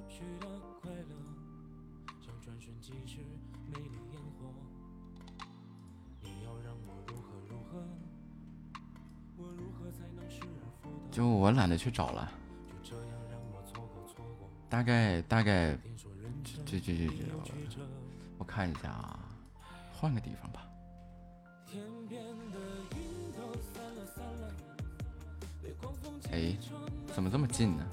[0.10, 0.48] 去的
[0.82, 1.16] 快乐，
[2.22, 3.20] 像转瞬即逝
[3.72, 4.54] 美丽烟火。
[6.22, 7.84] 你要让我如何如何，
[9.38, 11.12] 我如何才能失而复得？
[11.12, 12.32] 就我懒得去找了，
[12.68, 14.50] 就这样让我错过错过。
[14.70, 15.78] 大概大概，
[16.66, 17.82] 这这这这
[18.38, 19.20] 我看一下啊，
[19.94, 20.68] 换个地方吧。
[21.66, 22.60] 天边的
[22.96, 24.54] 云都散了散了，
[25.62, 26.56] 被狂风哎
[27.14, 27.86] 怎么这么近呢？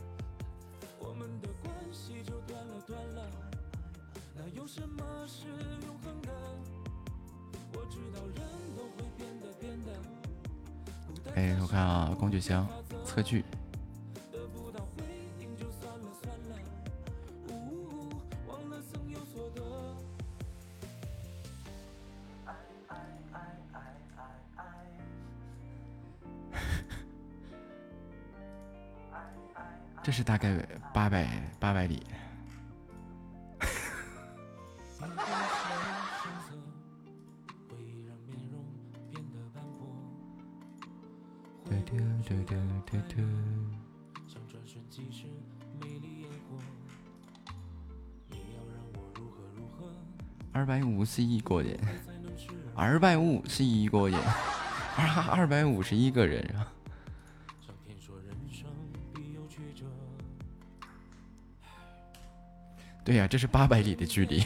[11.35, 12.67] 哎，我看啊，工具箱，
[13.05, 13.45] 测距。
[30.03, 30.55] 这是大概
[30.93, 31.27] 八百
[31.59, 32.07] 八百里。
[51.15, 51.79] 是一国人，
[52.75, 54.19] 二百五十一国人，
[54.97, 56.67] 二二百五十一个人啊。
[63.05, 64.43] 对呀、这是八百里的距离。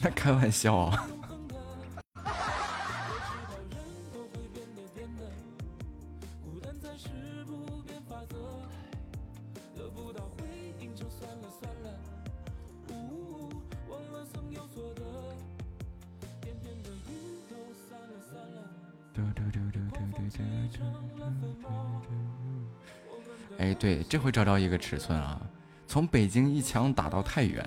[0.14, 1.06] 开玩笑啊！
[24.10, 25.40] 这回找着一个尺寸啊，
[25.86, 27.64] 从北京一枪打到太原，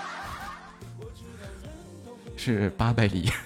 [2.38, 3.30] 是八百里。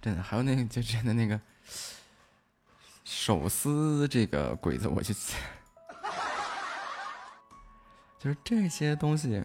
[0.00, 1.38] 真的，还有那个就真的那个
[3.04, 5.12] 手撕这个鬼子，我就
[8.22, 9.42] 就是这些东西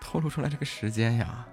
[0.00, 1.46] 透露出来这个时间呀。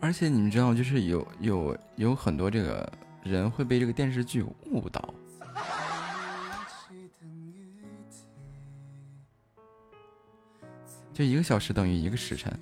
[0.00, 5.14] 而且你们知道，就是有有有很多这个人会被这个电视剧误导。
[11.12, 12.52] 就一个小时等于一个时辰。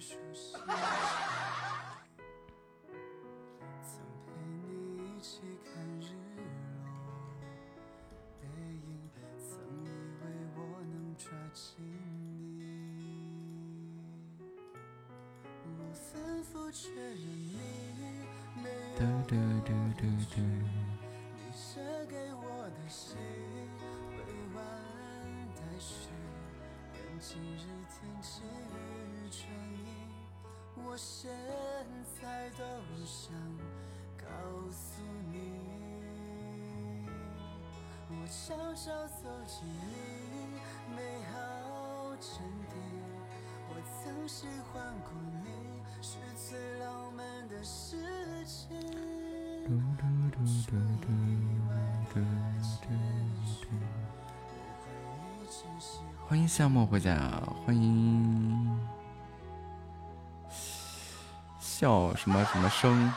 [62.70, 63.12] 声。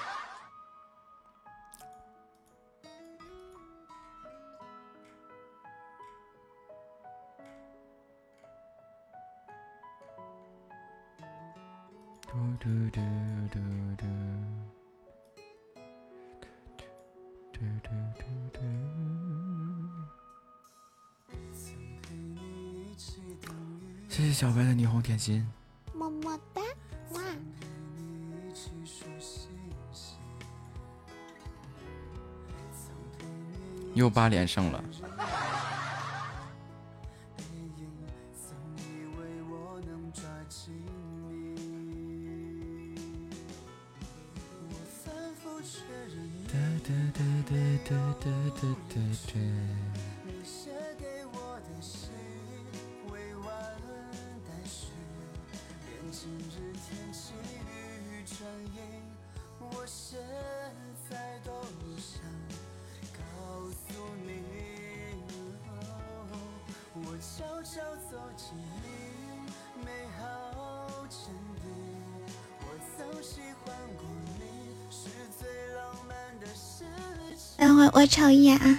[24.10, 25.46] 谢谢小白的霓虹甜心。
[34.04, 34.84] 又八连胜了。
[46.52, 47.56] 哒哒哒哒
[47.88, 48.30] 哒哒
[48.60, 49.00] 哒
[49.34, 50.03] 哒
[77.64, 78.78] 等会儿我瞅一眼啊。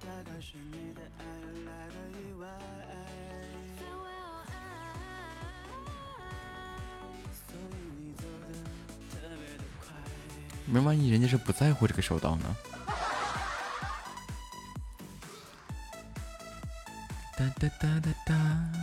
[0.00, 1.20] 大概是你的爱
[1.66, 2.48] 来的意外，
[7.32, 8.46] 所以你走的
[9.10, 9.86] 特别的快。
[10.66, 12.56] 没万一人家是不在乎这个手刀呢？
[17.36, 18.77] 哒哒哒哒哒。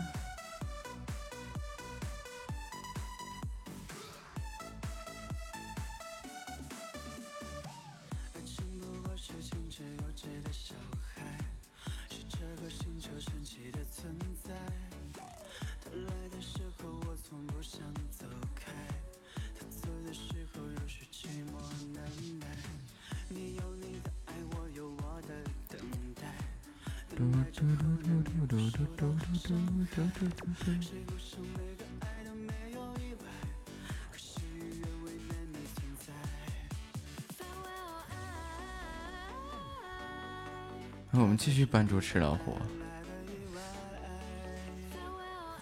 [41.75, 42.57] 扮猪吃老虎。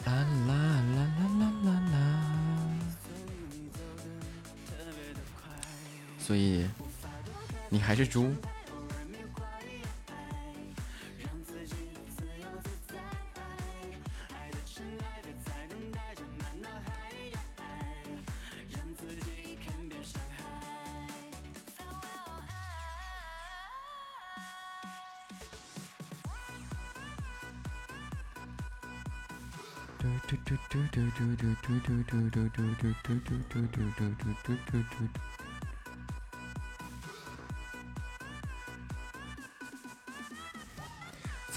[0.05, 0.53] 啦啦
[0.95, 1.97] 啦啦啦啦啦。
[6.19, 6.69] 所以，
[7.67, 8.31] 你还是猪？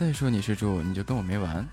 [0.07, 1.69] 再说你是猪，你就跟我没完。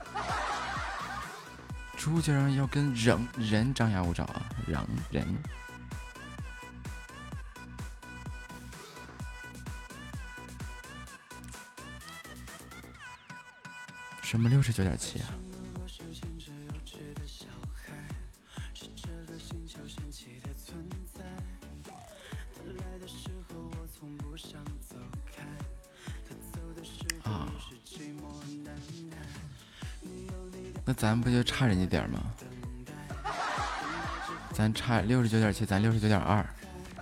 [1.95, 4.41] 猪竟然要跟人人张牙舞爪啊！
[4.65, 5.37] 人人。
[14.23, 15.29] 什么六十九点七啊？
[31.03, 32.21] 咱不就差人家点吗？
[34.53, 36.45] 咱差六十九点七，咱六十九点二。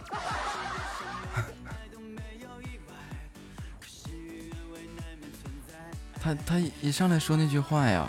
[6.19, 8.07] 他他一上来说那句话呀，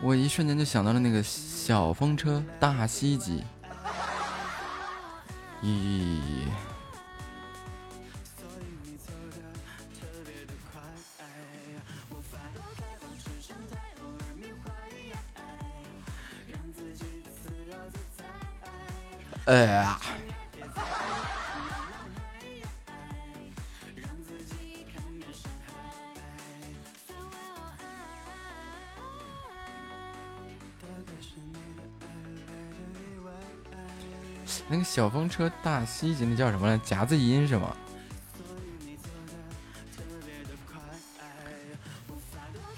[0.00, 3.44] 我一瞬间就想到了那个小风车大袭击。
[5.62, 6.48] 咦，
[35.10, 36.78] 风车大西级那叫什么来？
[36.78, 37.76] 夹子音是吗？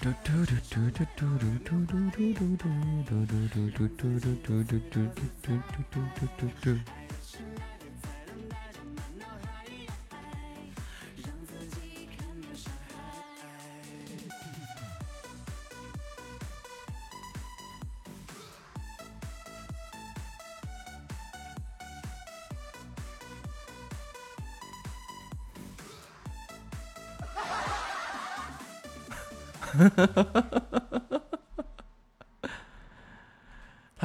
[0.00, 0.12] 它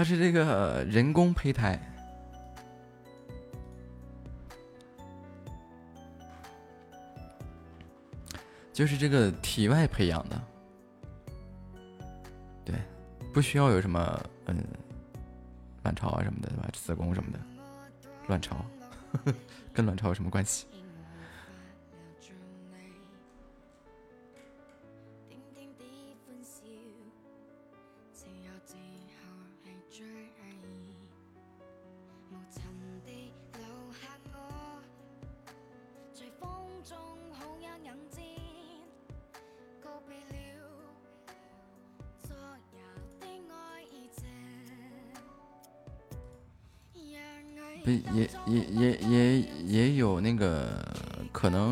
[0.08, 1.78] 是这个人工胚胎，
[8.72, 10.42] 就是这个体外培养的，
[12.64, 12.76] 对，
[13.34, 14.64] 不需要有什么嗯
[15.84, 16.70] 卵巢啊什么的，对吧？
[16.72, 17.40] 子宫什么的，
[18.28, 18.64] 卵巢
[19.74, 20.68] 跟卵巢有什么关系？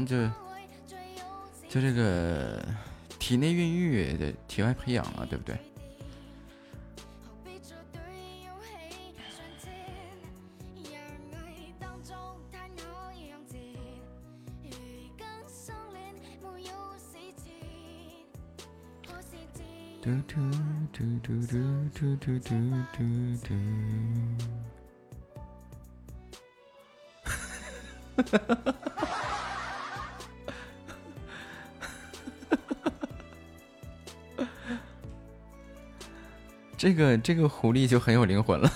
[0.05, 0.15] 就
[1.67, 2.63] 就这个
[3.17, 5.57] 体内孕育的体外培养啊，对不对？
[20.01, 20.37] 嘟嘟
[20.93, 21.29] 嘟嘟
[21.95, 22.49] 嘟嘟嘟
[22.93, 22.99] 嘟
[23.41, 23.49] 嘟。
[28.15, 28.84] 哈哈哈哈哈！
[36.85, 38.71] 这个这个狐狸就很有灵魂了。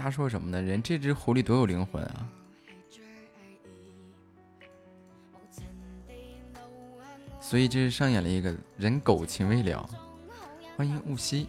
[0.00, 0.62] 瞎说什么呢？
[0.62, 2.28] 人这只狐狸多有灵魂啊！
[7.40, 9.90] 所以这是上演了一个人狗情未了。
[10.76, 11.48] 欢迎雾溪。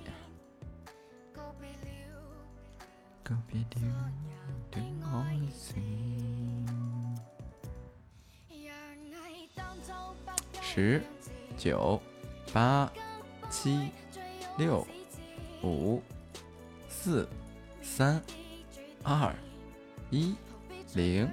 [3.21, 4.11] 告别了
[4.71, 6.65] 的爱情。
[10.59, 11.03] 十、
[11.55, 12.01] 九、
[12.51, 12.91] 八、
[13.51, 13.91] 七、
[14.57, 14.87] 六、
[15.63, 16.01] 五、
[16.87, 17.29] 四、
[17.89, 18.21] 三、
[19.03, 19.35] 二、
[20.09, 20.33] 一、
[20.93, 21.29] 零。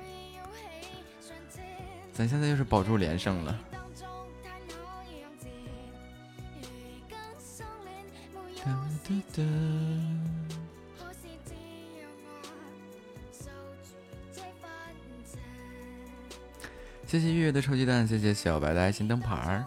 [2.13, 3.57] 咱现在又是保住连胜了。
[8.65, 9.43] 哒哒哒。
[17.07, 19.65] 谢谢月月的臭鸡蛋，谢谢小白的爱心灯牌儿。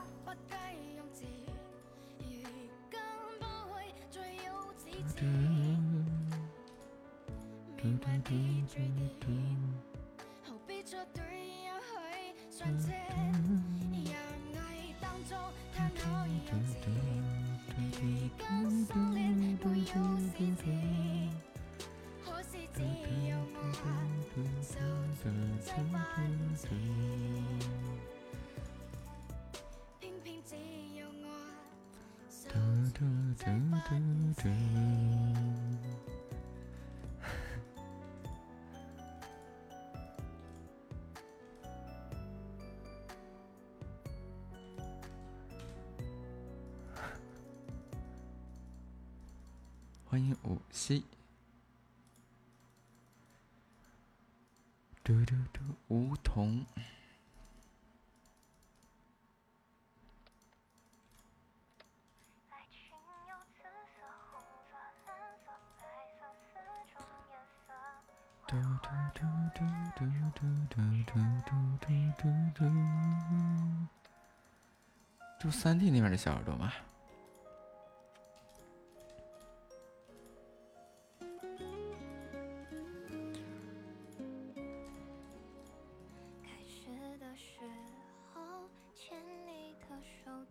[25.92, 26.00] 温
[26.56, 26.70] 馨
[30.00, 30.56] 偏偏只
[30.96, 31.28] 有我
[32.50, 32.56] 独
[33.36, 33.90] 自去温
[34.38, 34.50] 暖
[71.12, 71.88] 嘟嘟嘟
[72.20, 72.64] 嘟嘟，
[75.40, 76.72] 就三 D 那边的小耳朵吗？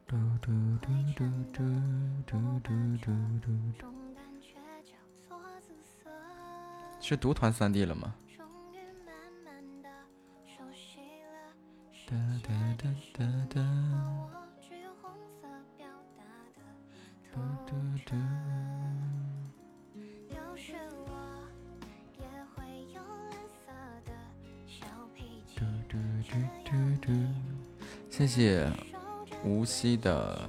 [0.09, 0.51] 嘟嘟
[0.83, 1.63] 嘟嘟
[2.27, 2.69] 嘟嘟
[2.99, 3.09] 嘟
[3.39, 3.87] 嘟，
[7.01, 8.13] 是独团三 D 了吗？
[29.97, 30.49] 的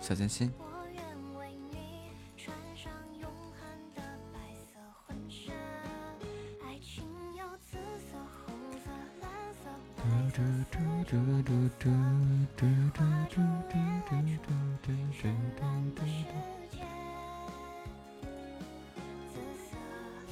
[0.00, 0.52] 小心心。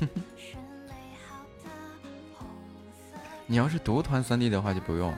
[3.47, 5.15] 你要是独团三 D 的话，就不用。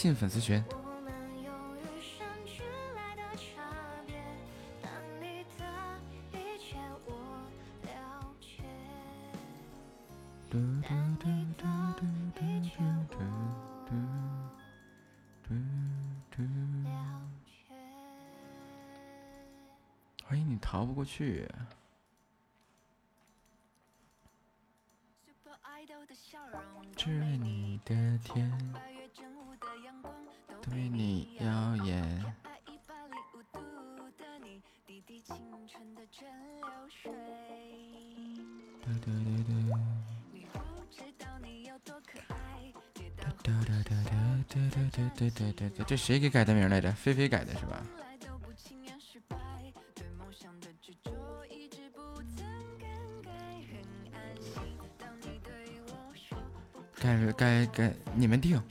[0.00, 0.64] 进粉丝群。
[20.24, 21.46] 欢迎你，逃不过去。
[45.90, 46.92] 这谁给改的名来着？
[46.92, 47.84] 菲菲改的是吧？
[57.00, 58.62] 该该该，你们定。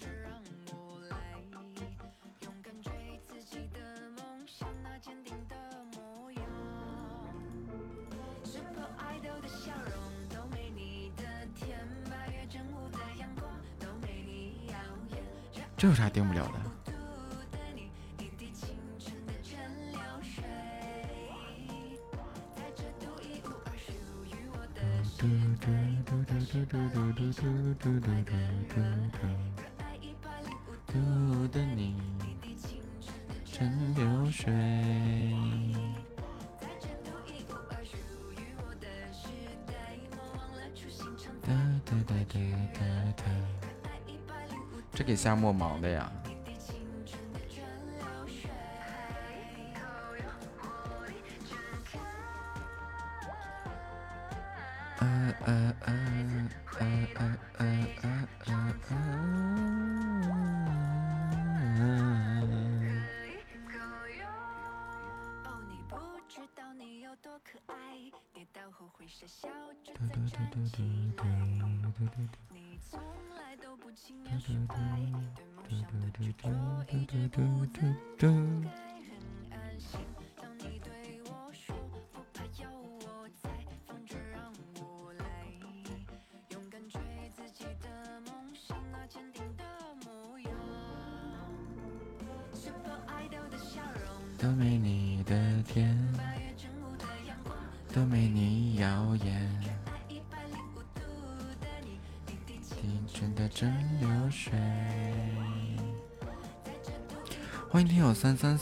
[45.29, 45.98] 沙漠忙的呀。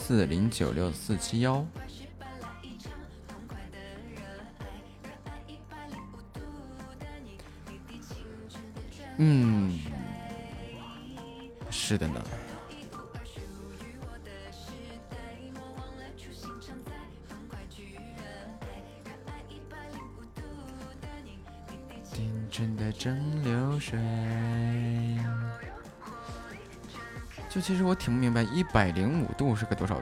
[0.07, 1.65] 四零九六四七幺。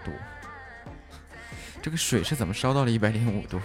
[0.06, 0.12] 度。
[1.82, 3.60] 这个水是怎么烧到了一百零五度？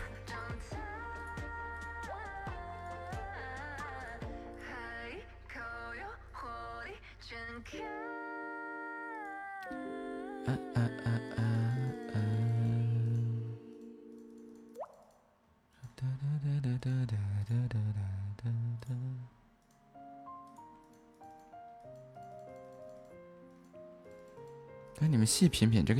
[25.27, 26.00] 细品品这个。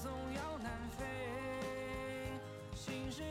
[0.00, 1.04] 总要南飞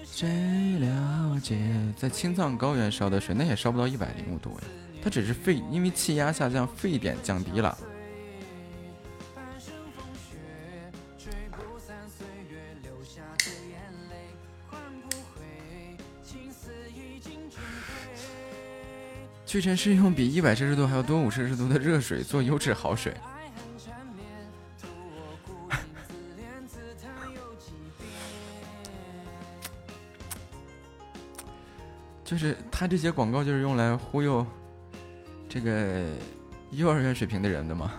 [0.04, 1.58] 谁了解
[1.96, 4.60] 在青藏高原烧的水那也烧不到一百零五度
[5.02, 7.78] 它只是沸因为气压下降沸点降低了。
[9.34, 10.36] 半生风雪
[11.18, 12.60] 吹不散岁月
[13.04, 13.80] 下的眼
[14.10, 14.16] 泪
[14.70, 15.46] 换不回
[16.94, 17.88] 已成灰
[19.46, 23.14] 屈臣氏用比一百摄氏度还要多五摄氏度的热水做优质好水。
[32.38, 34.46] 就是他这些广告就是用来忽悠
[35.50, 36.06] 这个
[36.70, 37.94] 幼儿园水平的人的吗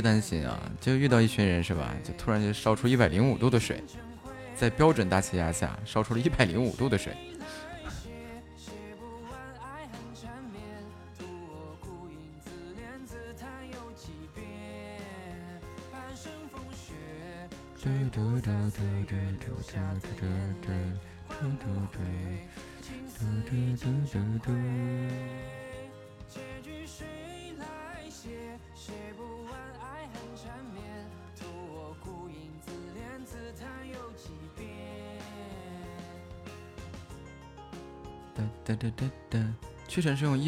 [0.00, 1.94] 别担心啊，就遇到一群人是吧？
[2.02, 3.84] 就突然就烧出一百零五度的水，
[4.56, 7.12] 在标准大气压下烧出了一百零五度的水。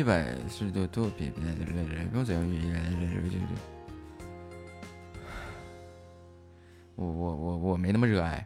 [0.03, 2.83] 一百是多多别别别别别，不用再用一百，
[6.97, 8.45] 我我我我没那么热爱。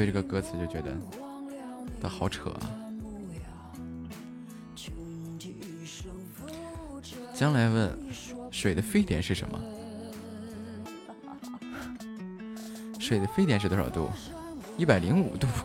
[0.00, 0.96] 对这个歌词就觉得，
[2.00, 2.60] 的好扯啊！
[7.34, 7.94] 将来问
[8.50, 9.60] 水的沸点是什么？
[12.98, 14.08] 水的沸点是多少度？
[14.78, 15.46] 一百零五度。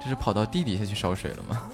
[0.00, 1.68] 这是跑到地底下去烧水了吗？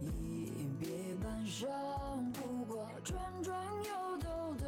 [0.00, 1.68] 一别半生，
[2.32, 4.66] 不过转转又兜兜，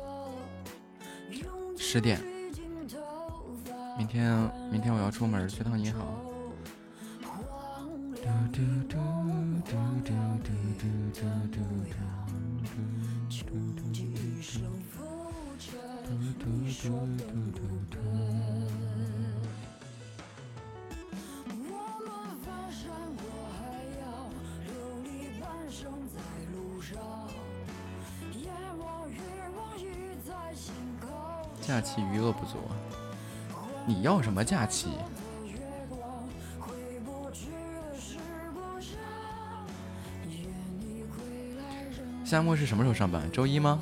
[1.30, 2.18] 用十点，
[2.52, 2.98] 几经头
[3.64, 6.02] 发，明天明天我要出门去趟银行。
[31.62, 32.58] 假期余额不足，
[33.86, 34.90] 你要什么假期？
[35.46, 35.56] 月
[35.88, 36.28] 光
[36.60, 37.46] 回不去
[37.98, 38.18] 是
[38.52, 38.98] 故乡，
[40.26, 40.36] 愿
[40.78, 43.30] 你归来仍夏末是什么时候上班？
[43.32, 43.80] 周一吗？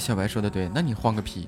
[0.00, 1.46] 小白说的对，那你慌个屁！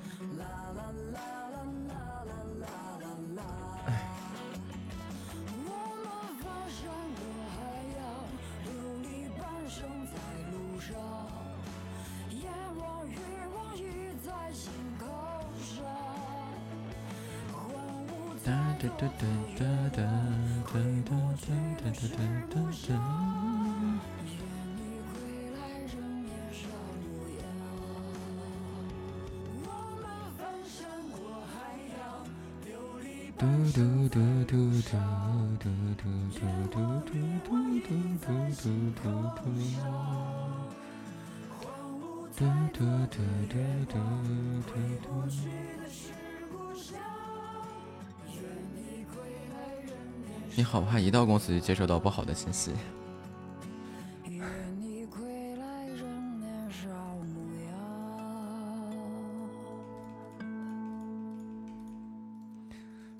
[51.43, 52.73] 怕一到公司就接收到不好的信息？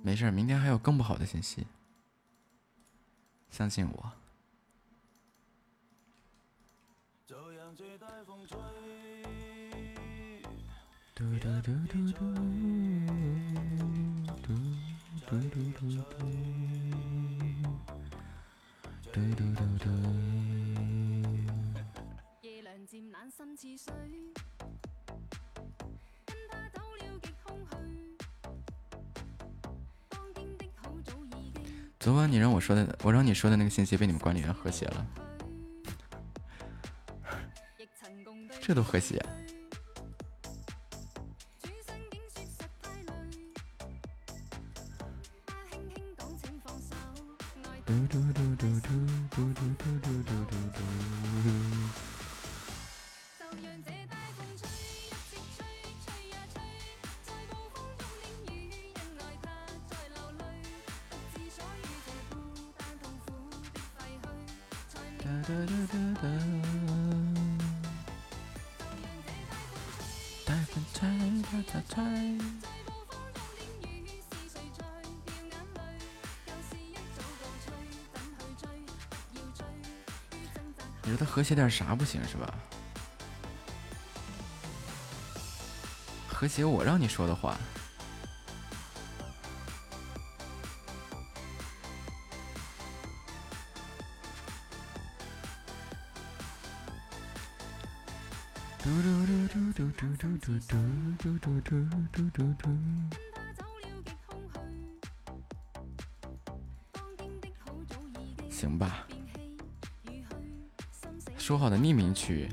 [0.05, 1.67] 没事，明天还有更不好的信息，
[3.51, 4.13] 相信我。
[11.15, 12.62] 嘟嘟嘟嘟嘟
[33.03, 35.07] 我让你说的那个信息被你们管理员和谐了，
[38.61, 39.21] 这都和谐。
[81.05, 82.55] 你说他和谐点啥不行是吧？
[86.29, 87.57] 和谐我让你说的话。
[98.79, 101.73] 嘟嘟嘟嘟嘟嘟嘟嘟嘟嘟嘟
[102.11, 102.71] 嘟嘟嘟。
[108.51, 109.07] 行吧，
[111.43, 112.49] 说好的匿名区，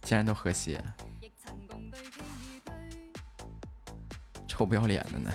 [0.00, 0.82] 竟然都和谐，
[4.48, 5.30] 臭不要脸的呢。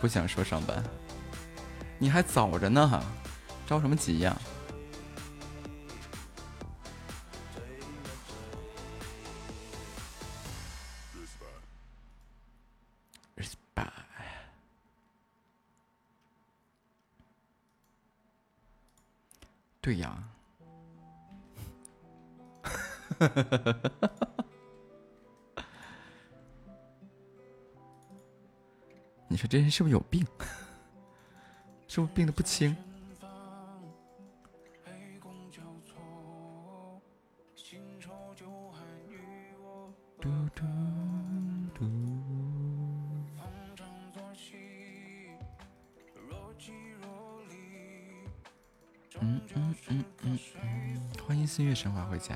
[0.00, 0.82] 不想说上班，
[1.98, 3.02] 你还早着呢，
[3.66, 4.36] 着什么急呀
[13.36, 13.90] ？respect
[19.80, 20.22] 对呀。
[29.48, 30.26] 这人是不是有病？
[31.88, 32.76] 是不是病的不轻？
[40.24, 41.70] 嗯嗯
[49.90, 50.38] 嗯嗯嗯，
[51.26, 52.34] 欢迎四月神话回家。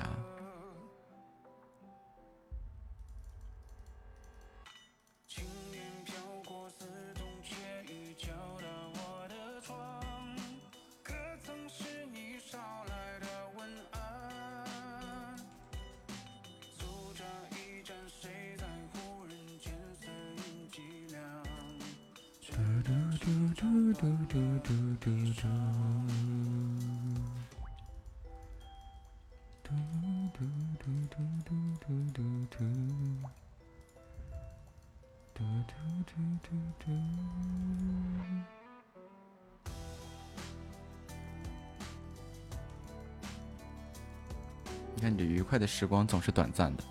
[45.72, 46.84] 时光总是短暂的。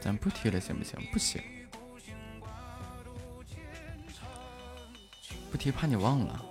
[0.00, 1.00] 咱不踢了，行不行？
[1.12, 1.42] 不行，
[5.50, 6.47] 不踢怕你忘了。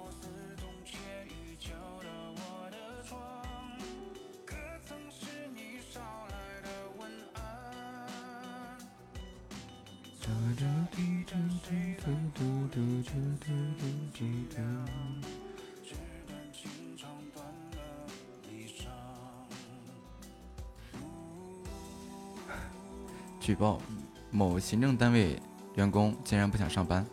[24.59, 25.39] 行政单位
[25.75, 27.05] 员工竟然不想上班。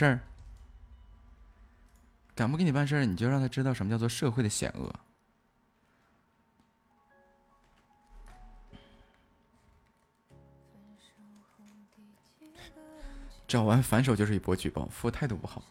[0.00, 0.18] 事儿
[2.34, 4.90] 敢不给你办事儿你就让他知道什么叫做社会的险恶。
[13.46, 15.62] 找完反手就是一波举报服务态度不好。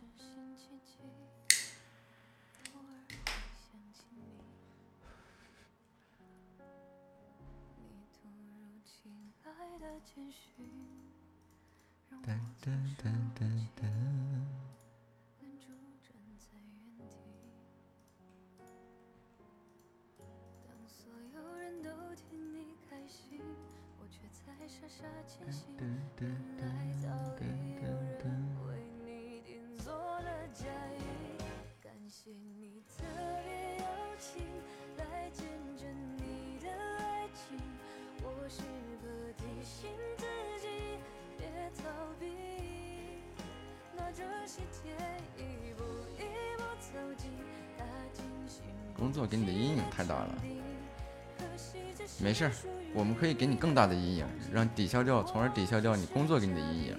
[53.79, 56.97] 大的阴影让抵消掉，从而抵消掉你工作给你的阴影，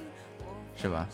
[0.75, 1.07] 是吧？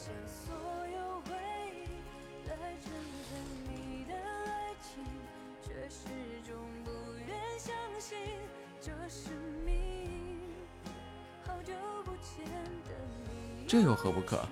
[13.67, 14.47] 这有何不可？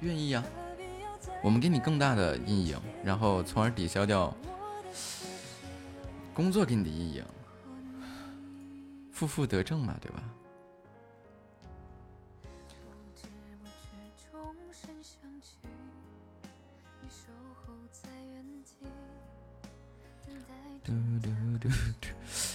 [0.00, 0.44] 愿意呀，
[1.42, 4.30] 我们给你更大的阴影，然后从而抵消掉。
[6.34, 7.24] 工作给你的阴影，
[9.12, 10.22] 负负得正嘛，对吧？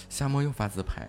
[0.08, 1.08] 夏沫又发自拍。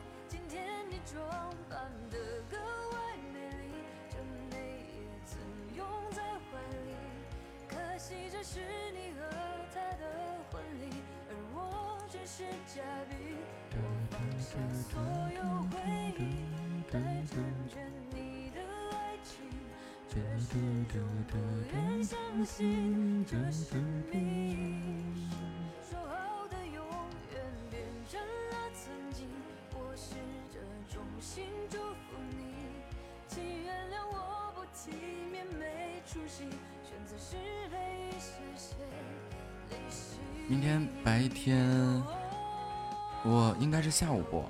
[44.31, 44.43] 播。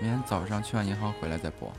[0.00, 1.72] 明天早上去完银行回来再播。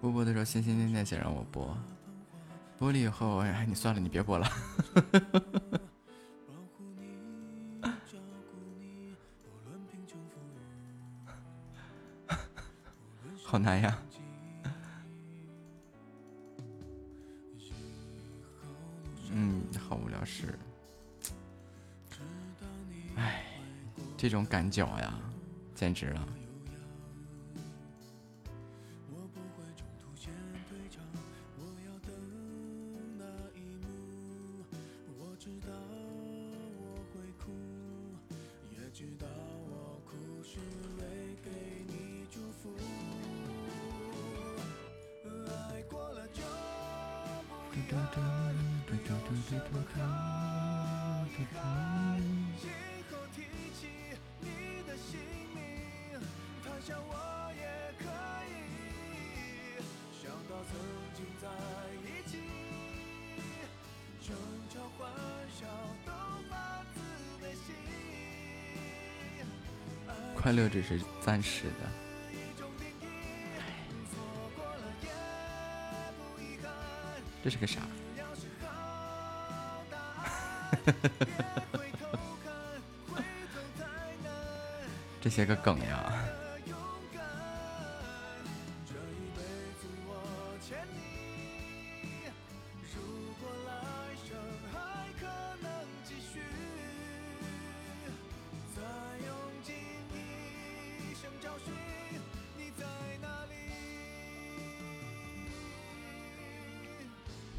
[0.00, 1.76] 播播的时候心心念念想让我播，
[2.78, 4.48] 播了以后，哎，你算了，你别播了。
[13.44, 13.98] 好难呀。
[19.32, 20.58] 嗯，好无聊，是。
[23.16, 23.44] 哎。
[24.16, 25.14] 这种感觉呀，
[25.74, 26.28] 简直了。
[70.34, 71.88] 快乐只是暂时的。
[77.42, 77.80] 这是个啥？
[85.20, 86.19] 这些个梗呀。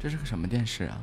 [0.02, 1.00] 这是个什么电视啊？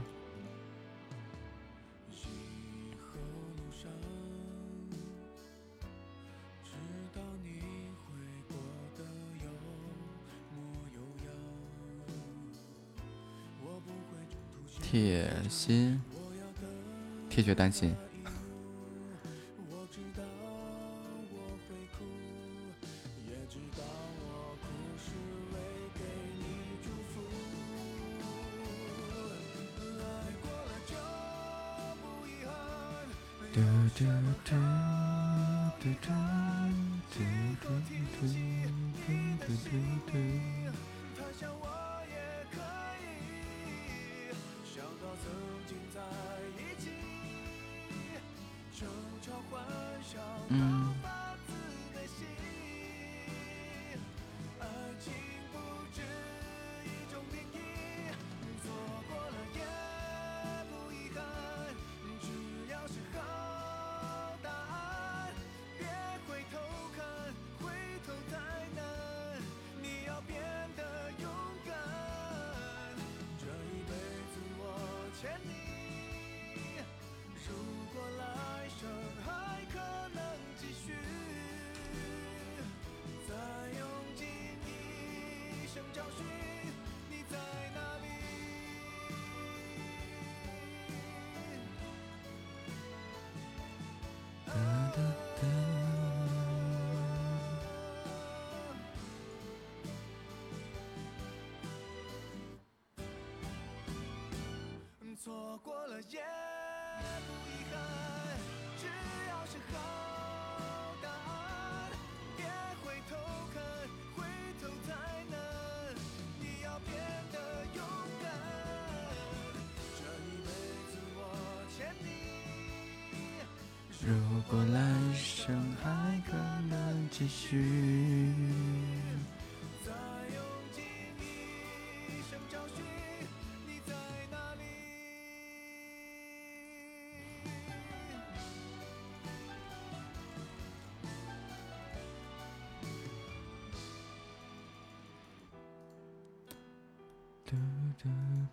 [14.82, 16.02] 铁心
[17.30, 17.96] 铁血丹心。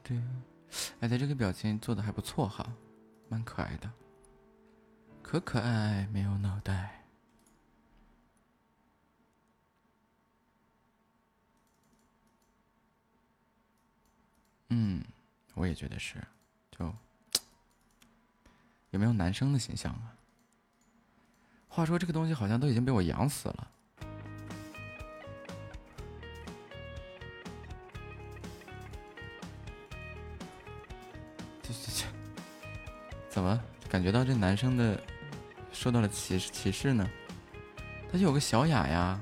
[0.06, 0.16] 对。
[1.00, 2.64] 哎他这个表情做的还不错哈
[3.28, 3.90] 蛮可爱的。
[5.20, 7.04] 可可爱爱没有脑袋。
[14.68, 15.02] 嗯
[15.54, 16.22] 我也觉得是
[16.70, 16.84] 就
[18.90, 20.14] 有没有男生的形象啊？
[21.68, 23.65] 话说这个东西好像都已经被我养死了
[31.66, 32.04] 这这这，
[33.28, 35.00] 怎么感觉到这男生的
[35.72, 37.04] 受到了歧视歧视呢？
[38.12, 39.20] 他就有个小雅呀，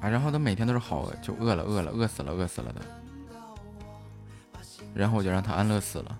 [0.00, 2.80] 啊，然后他每天都是好就饿了饿了饿死了饿死了的，
[4.94, 6.16] 然后我就让他安乐死了。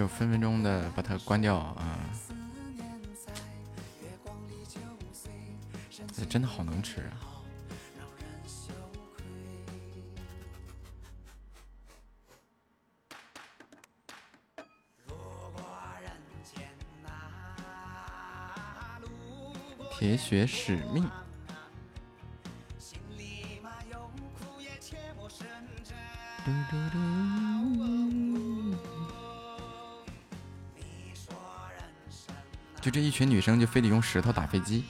[0.00, 1.98] 就分分钟的把它关掉啊！
[6.10, 7.12] 这真的好能吃啊！
[19.98, 21.06] 铁血使命。
[26.42, 27.29] 嘟嘟嘟
[32.90, 34.82] 这一群女生就非得用石头打飞机，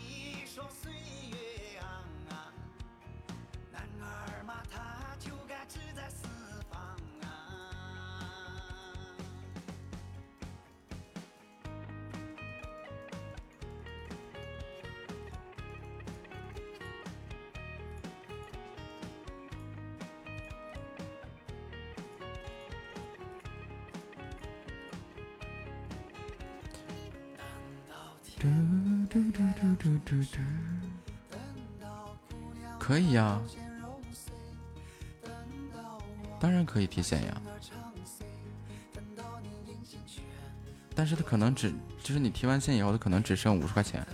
[41.54, 41.72] 只
[42.02, 44.06] 就是你提完现以后，它可能只剩五十块钱。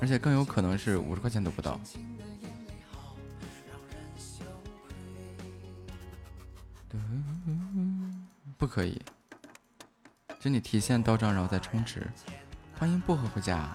[0.00, 1.78] 而且更有可能是五十块钱都不到。
[8.58, 9.00] 不可以，
[10.40, 12.06] 就你提现到账，然后再充值。
[12.78, 13.72] 欢迎薄荷回家。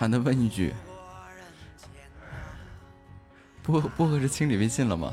[0.00, 0.72] 还能问一句：
[3.62, 5.12] 薄薄荷是清理微信了吗？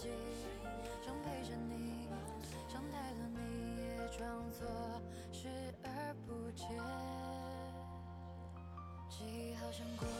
[0.00, 0.08] 己
[1.04, 2.08] 想陪着你，
[2.68, 4.66] 想太多你也装作
[5.30, 5.48] 视
[5.84, 6.66] 而不见。
[9.10, 10.12] 记忆好像过了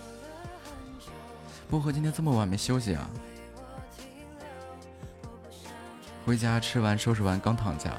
[0.65, 1.07] 很久，
[1.71, 3.09] 薄荷今天这么晚没休息啊？
[3.55, 3.59] 我
[3.97, 4.05] 停
[4.39, 4.47] 留，
[5.23, 7.99] 我不想这回家吃完收拾完刚躺下。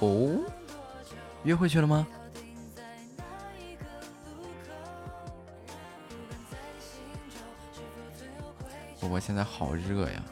[0.00, 0.40] 哦，
[1.44, 2.04] 约会去了吗？
[9.20, 10.22] 现在好热呀。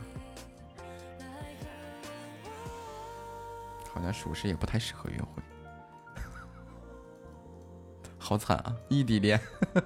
[3.93, 5.43] 好像属实也不太适合约会。
[8.19, 9.41] 好惨啊，异地恋。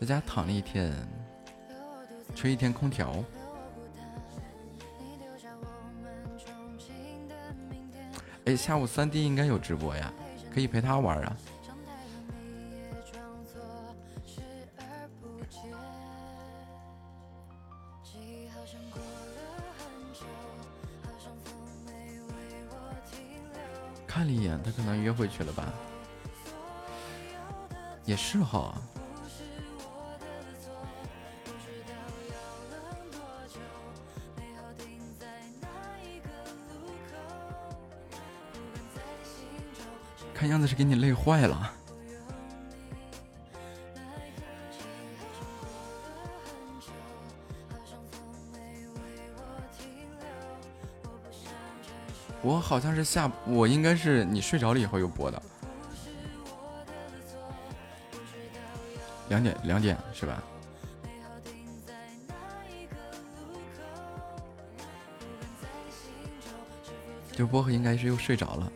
[0.00, 1.13] 在家躺了一天。
[2.34, 3.24] 吹一天空调。
[8.46, 10.12] 哎，下午三弟应该有直播呀，
[10.52, 11.36] 可以陪他玩啊。
[24.06, 25.72] 看了一眼，他可能约会去了吧，
[28.04, 28.74] 也是哈。
[40.74, 41.72] 给你累坏了。
[52.42, 55.42] 我好像是下，我应该是你睡着了以后又播的。
[59.30, 60.42] 两点两点是吧？
[67.32, 68.72] 就薄荷应该是又睡着了。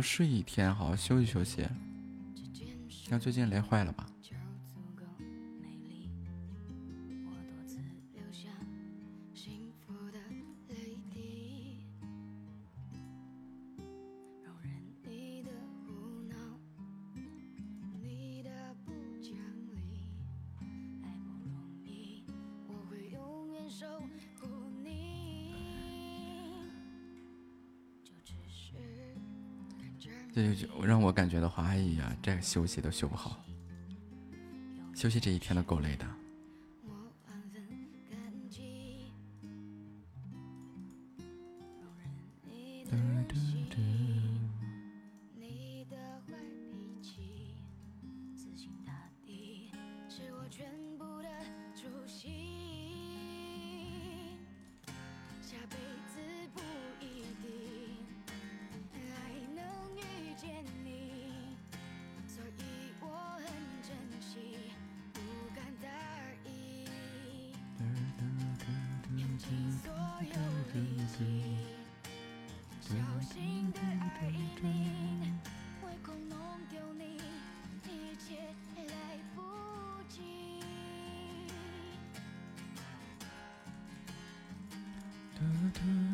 [0.00, 1.66] 睡一天好好休息休息。
[3.08, 4.06] 像最近累坏了吧？
[31.30, 33.40] 觉得话，哎呀，这休息都休不好，
[34.94, 36.04] 休息这一天都够累的。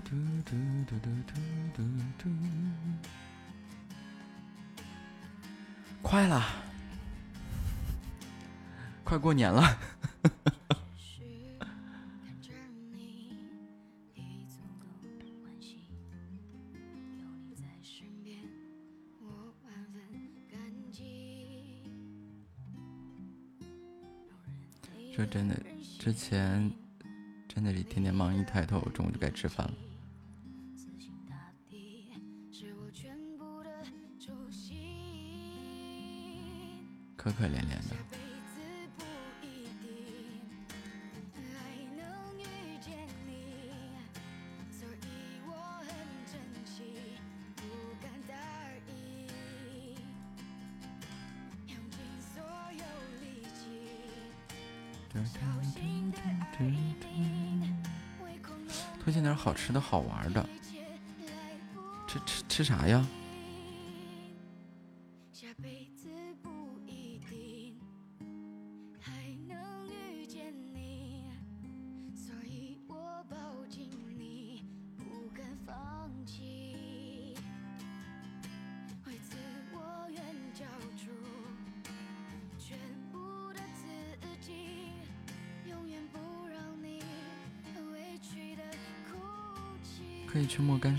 [0.09, 0.15] 嘟
[0.47, 2.31] 嘟
[6.01, 6.41] 快了，
[9.03, 9.77] 快过年了。
[25.13, 25.61] 说真的，
[25.99, 26.71] 之前
[27.49, 29.75] 真的是一天天忙，一抬头，中午就该吃饭了。
[59.89, 60.45] 好玩的。
[62.09, 63.07] 吃吃吃啥呀？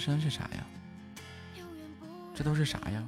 [0.07, 0.65] 山是啥呀？
[2.34, 3.05] 这都是啥呀？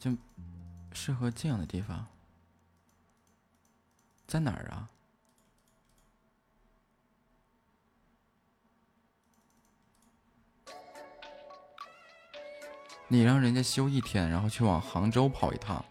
[0.00, 0.10] 就。
[0.92, 2.04] 适合这样的地方，
[4.26, 4.87] 在哪儿啊？
[13.10, 15.82] 你让人家休一天，然后去往杭州跑一趟，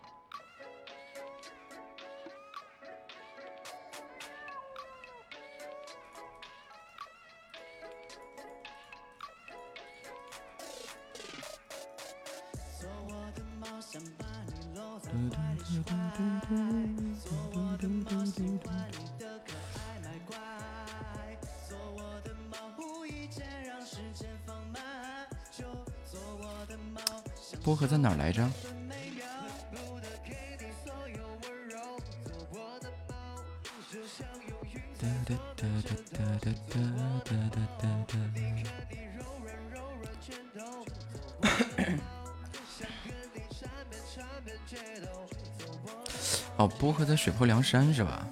[47.37, 48.27] 薄荷在水泊梁山是吧？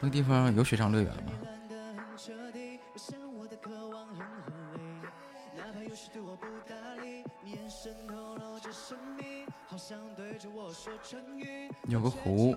[0.00, 1.32] 那个地方有水上乐园吗？
[11.88, 12.56] 有个湖，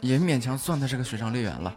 [0.00, 1.76] 也勉强算它是个水上乐园了。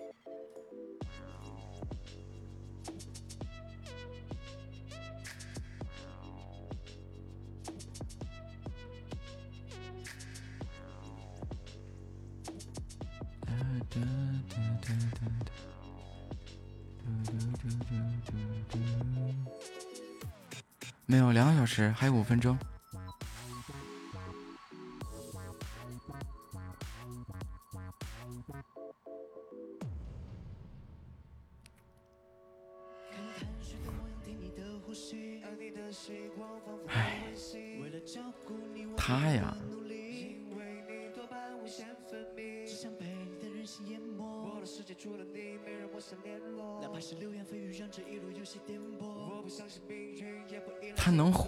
[21.05, 22.57] 没有，两个小时，还有五分钟。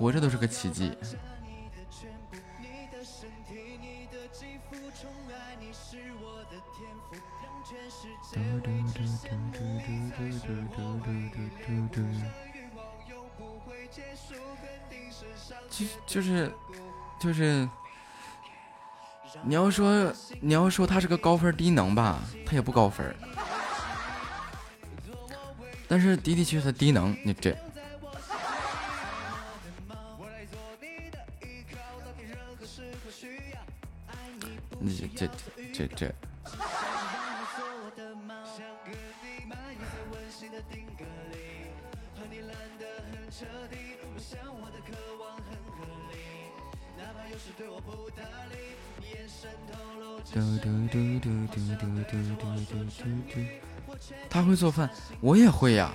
[0.04, 0.92] 活着都是个奇迹。
[16.06, 16.52] 就是，
[17.18, 17.68] 就是，
[19.44, 23.16] 你要说你要说他是个高分低能吧，他也不高分，
[25.88, 27.58] 但是的的确确低能，你这
[34.84, 35.28] 这这
[35.74, 36.14] 这这这
[54.30, 54.90] 他会做饭，
[55.22, 55.92] 我也会呀，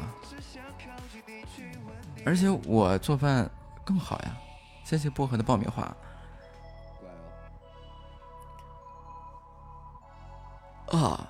[2.24, 3.51] 而且我做饭
[3.85, 4.36] 更好呀，
[4.85, 5.94] 谢谢薄荷的爆米花。
[10.90, 11.28] 啊，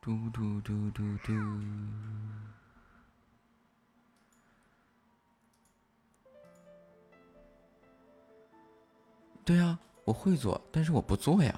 [0.00, 1.32] 嘟嘟嘟嘟嘟。
[9.44, 11.54] 对呀、我会做，但是我不做呀。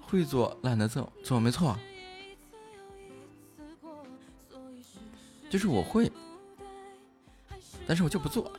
[0.00, 1.76] 会做，懒得做，做没错。
[5.48, 6.10] 就是我会，
[7.86, 8.52] 但是我就不做。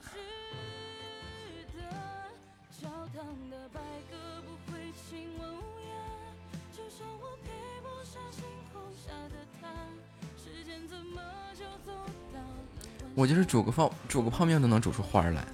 [13.21, 15.45] 我就是煮个泡煮个泡面都能煮出花来。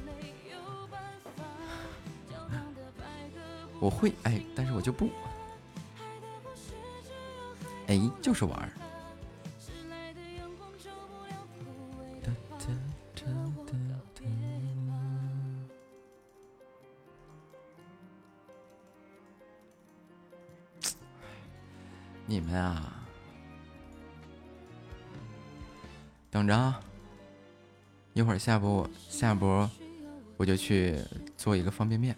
[3.78, 5.10] 我会哎，但是我就不
[7.88, 8.72] 哎，就是玩儿。
[22.30, 22.94] 你们啊，
[26.32, 26.82] 等着啊！
[28.18, 29.70] 一会儿下播下播，
[30.38, 30.98] 我就去
[31.38, 32.18] 做一个方便面。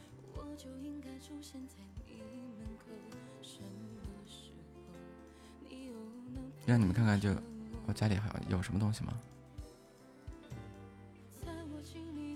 [6.65, 7.35] 让你们看看这
[7.85, 9.11] 我家里还有什么东西吗？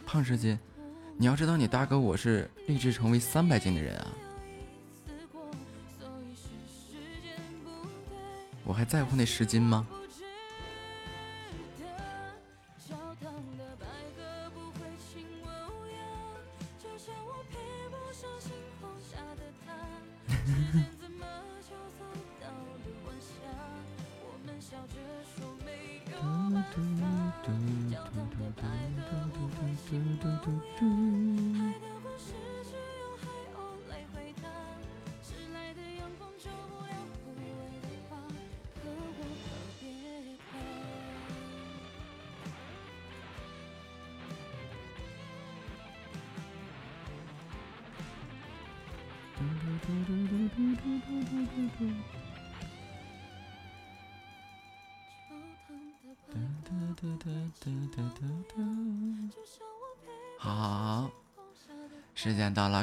[0.06, 0.60] 胖十斤，
[1.15, 4.11] 你要知道你大哥我是立志成为三百斤的人啊，
[8.65, 9.88] 我还在乎那十斤吗？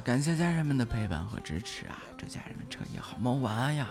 [0.00, 1.98] 感谢家人们的陪伴和支持啊！
[2.16, 3.88] 祝家人们彻夜好梦，晚安呀！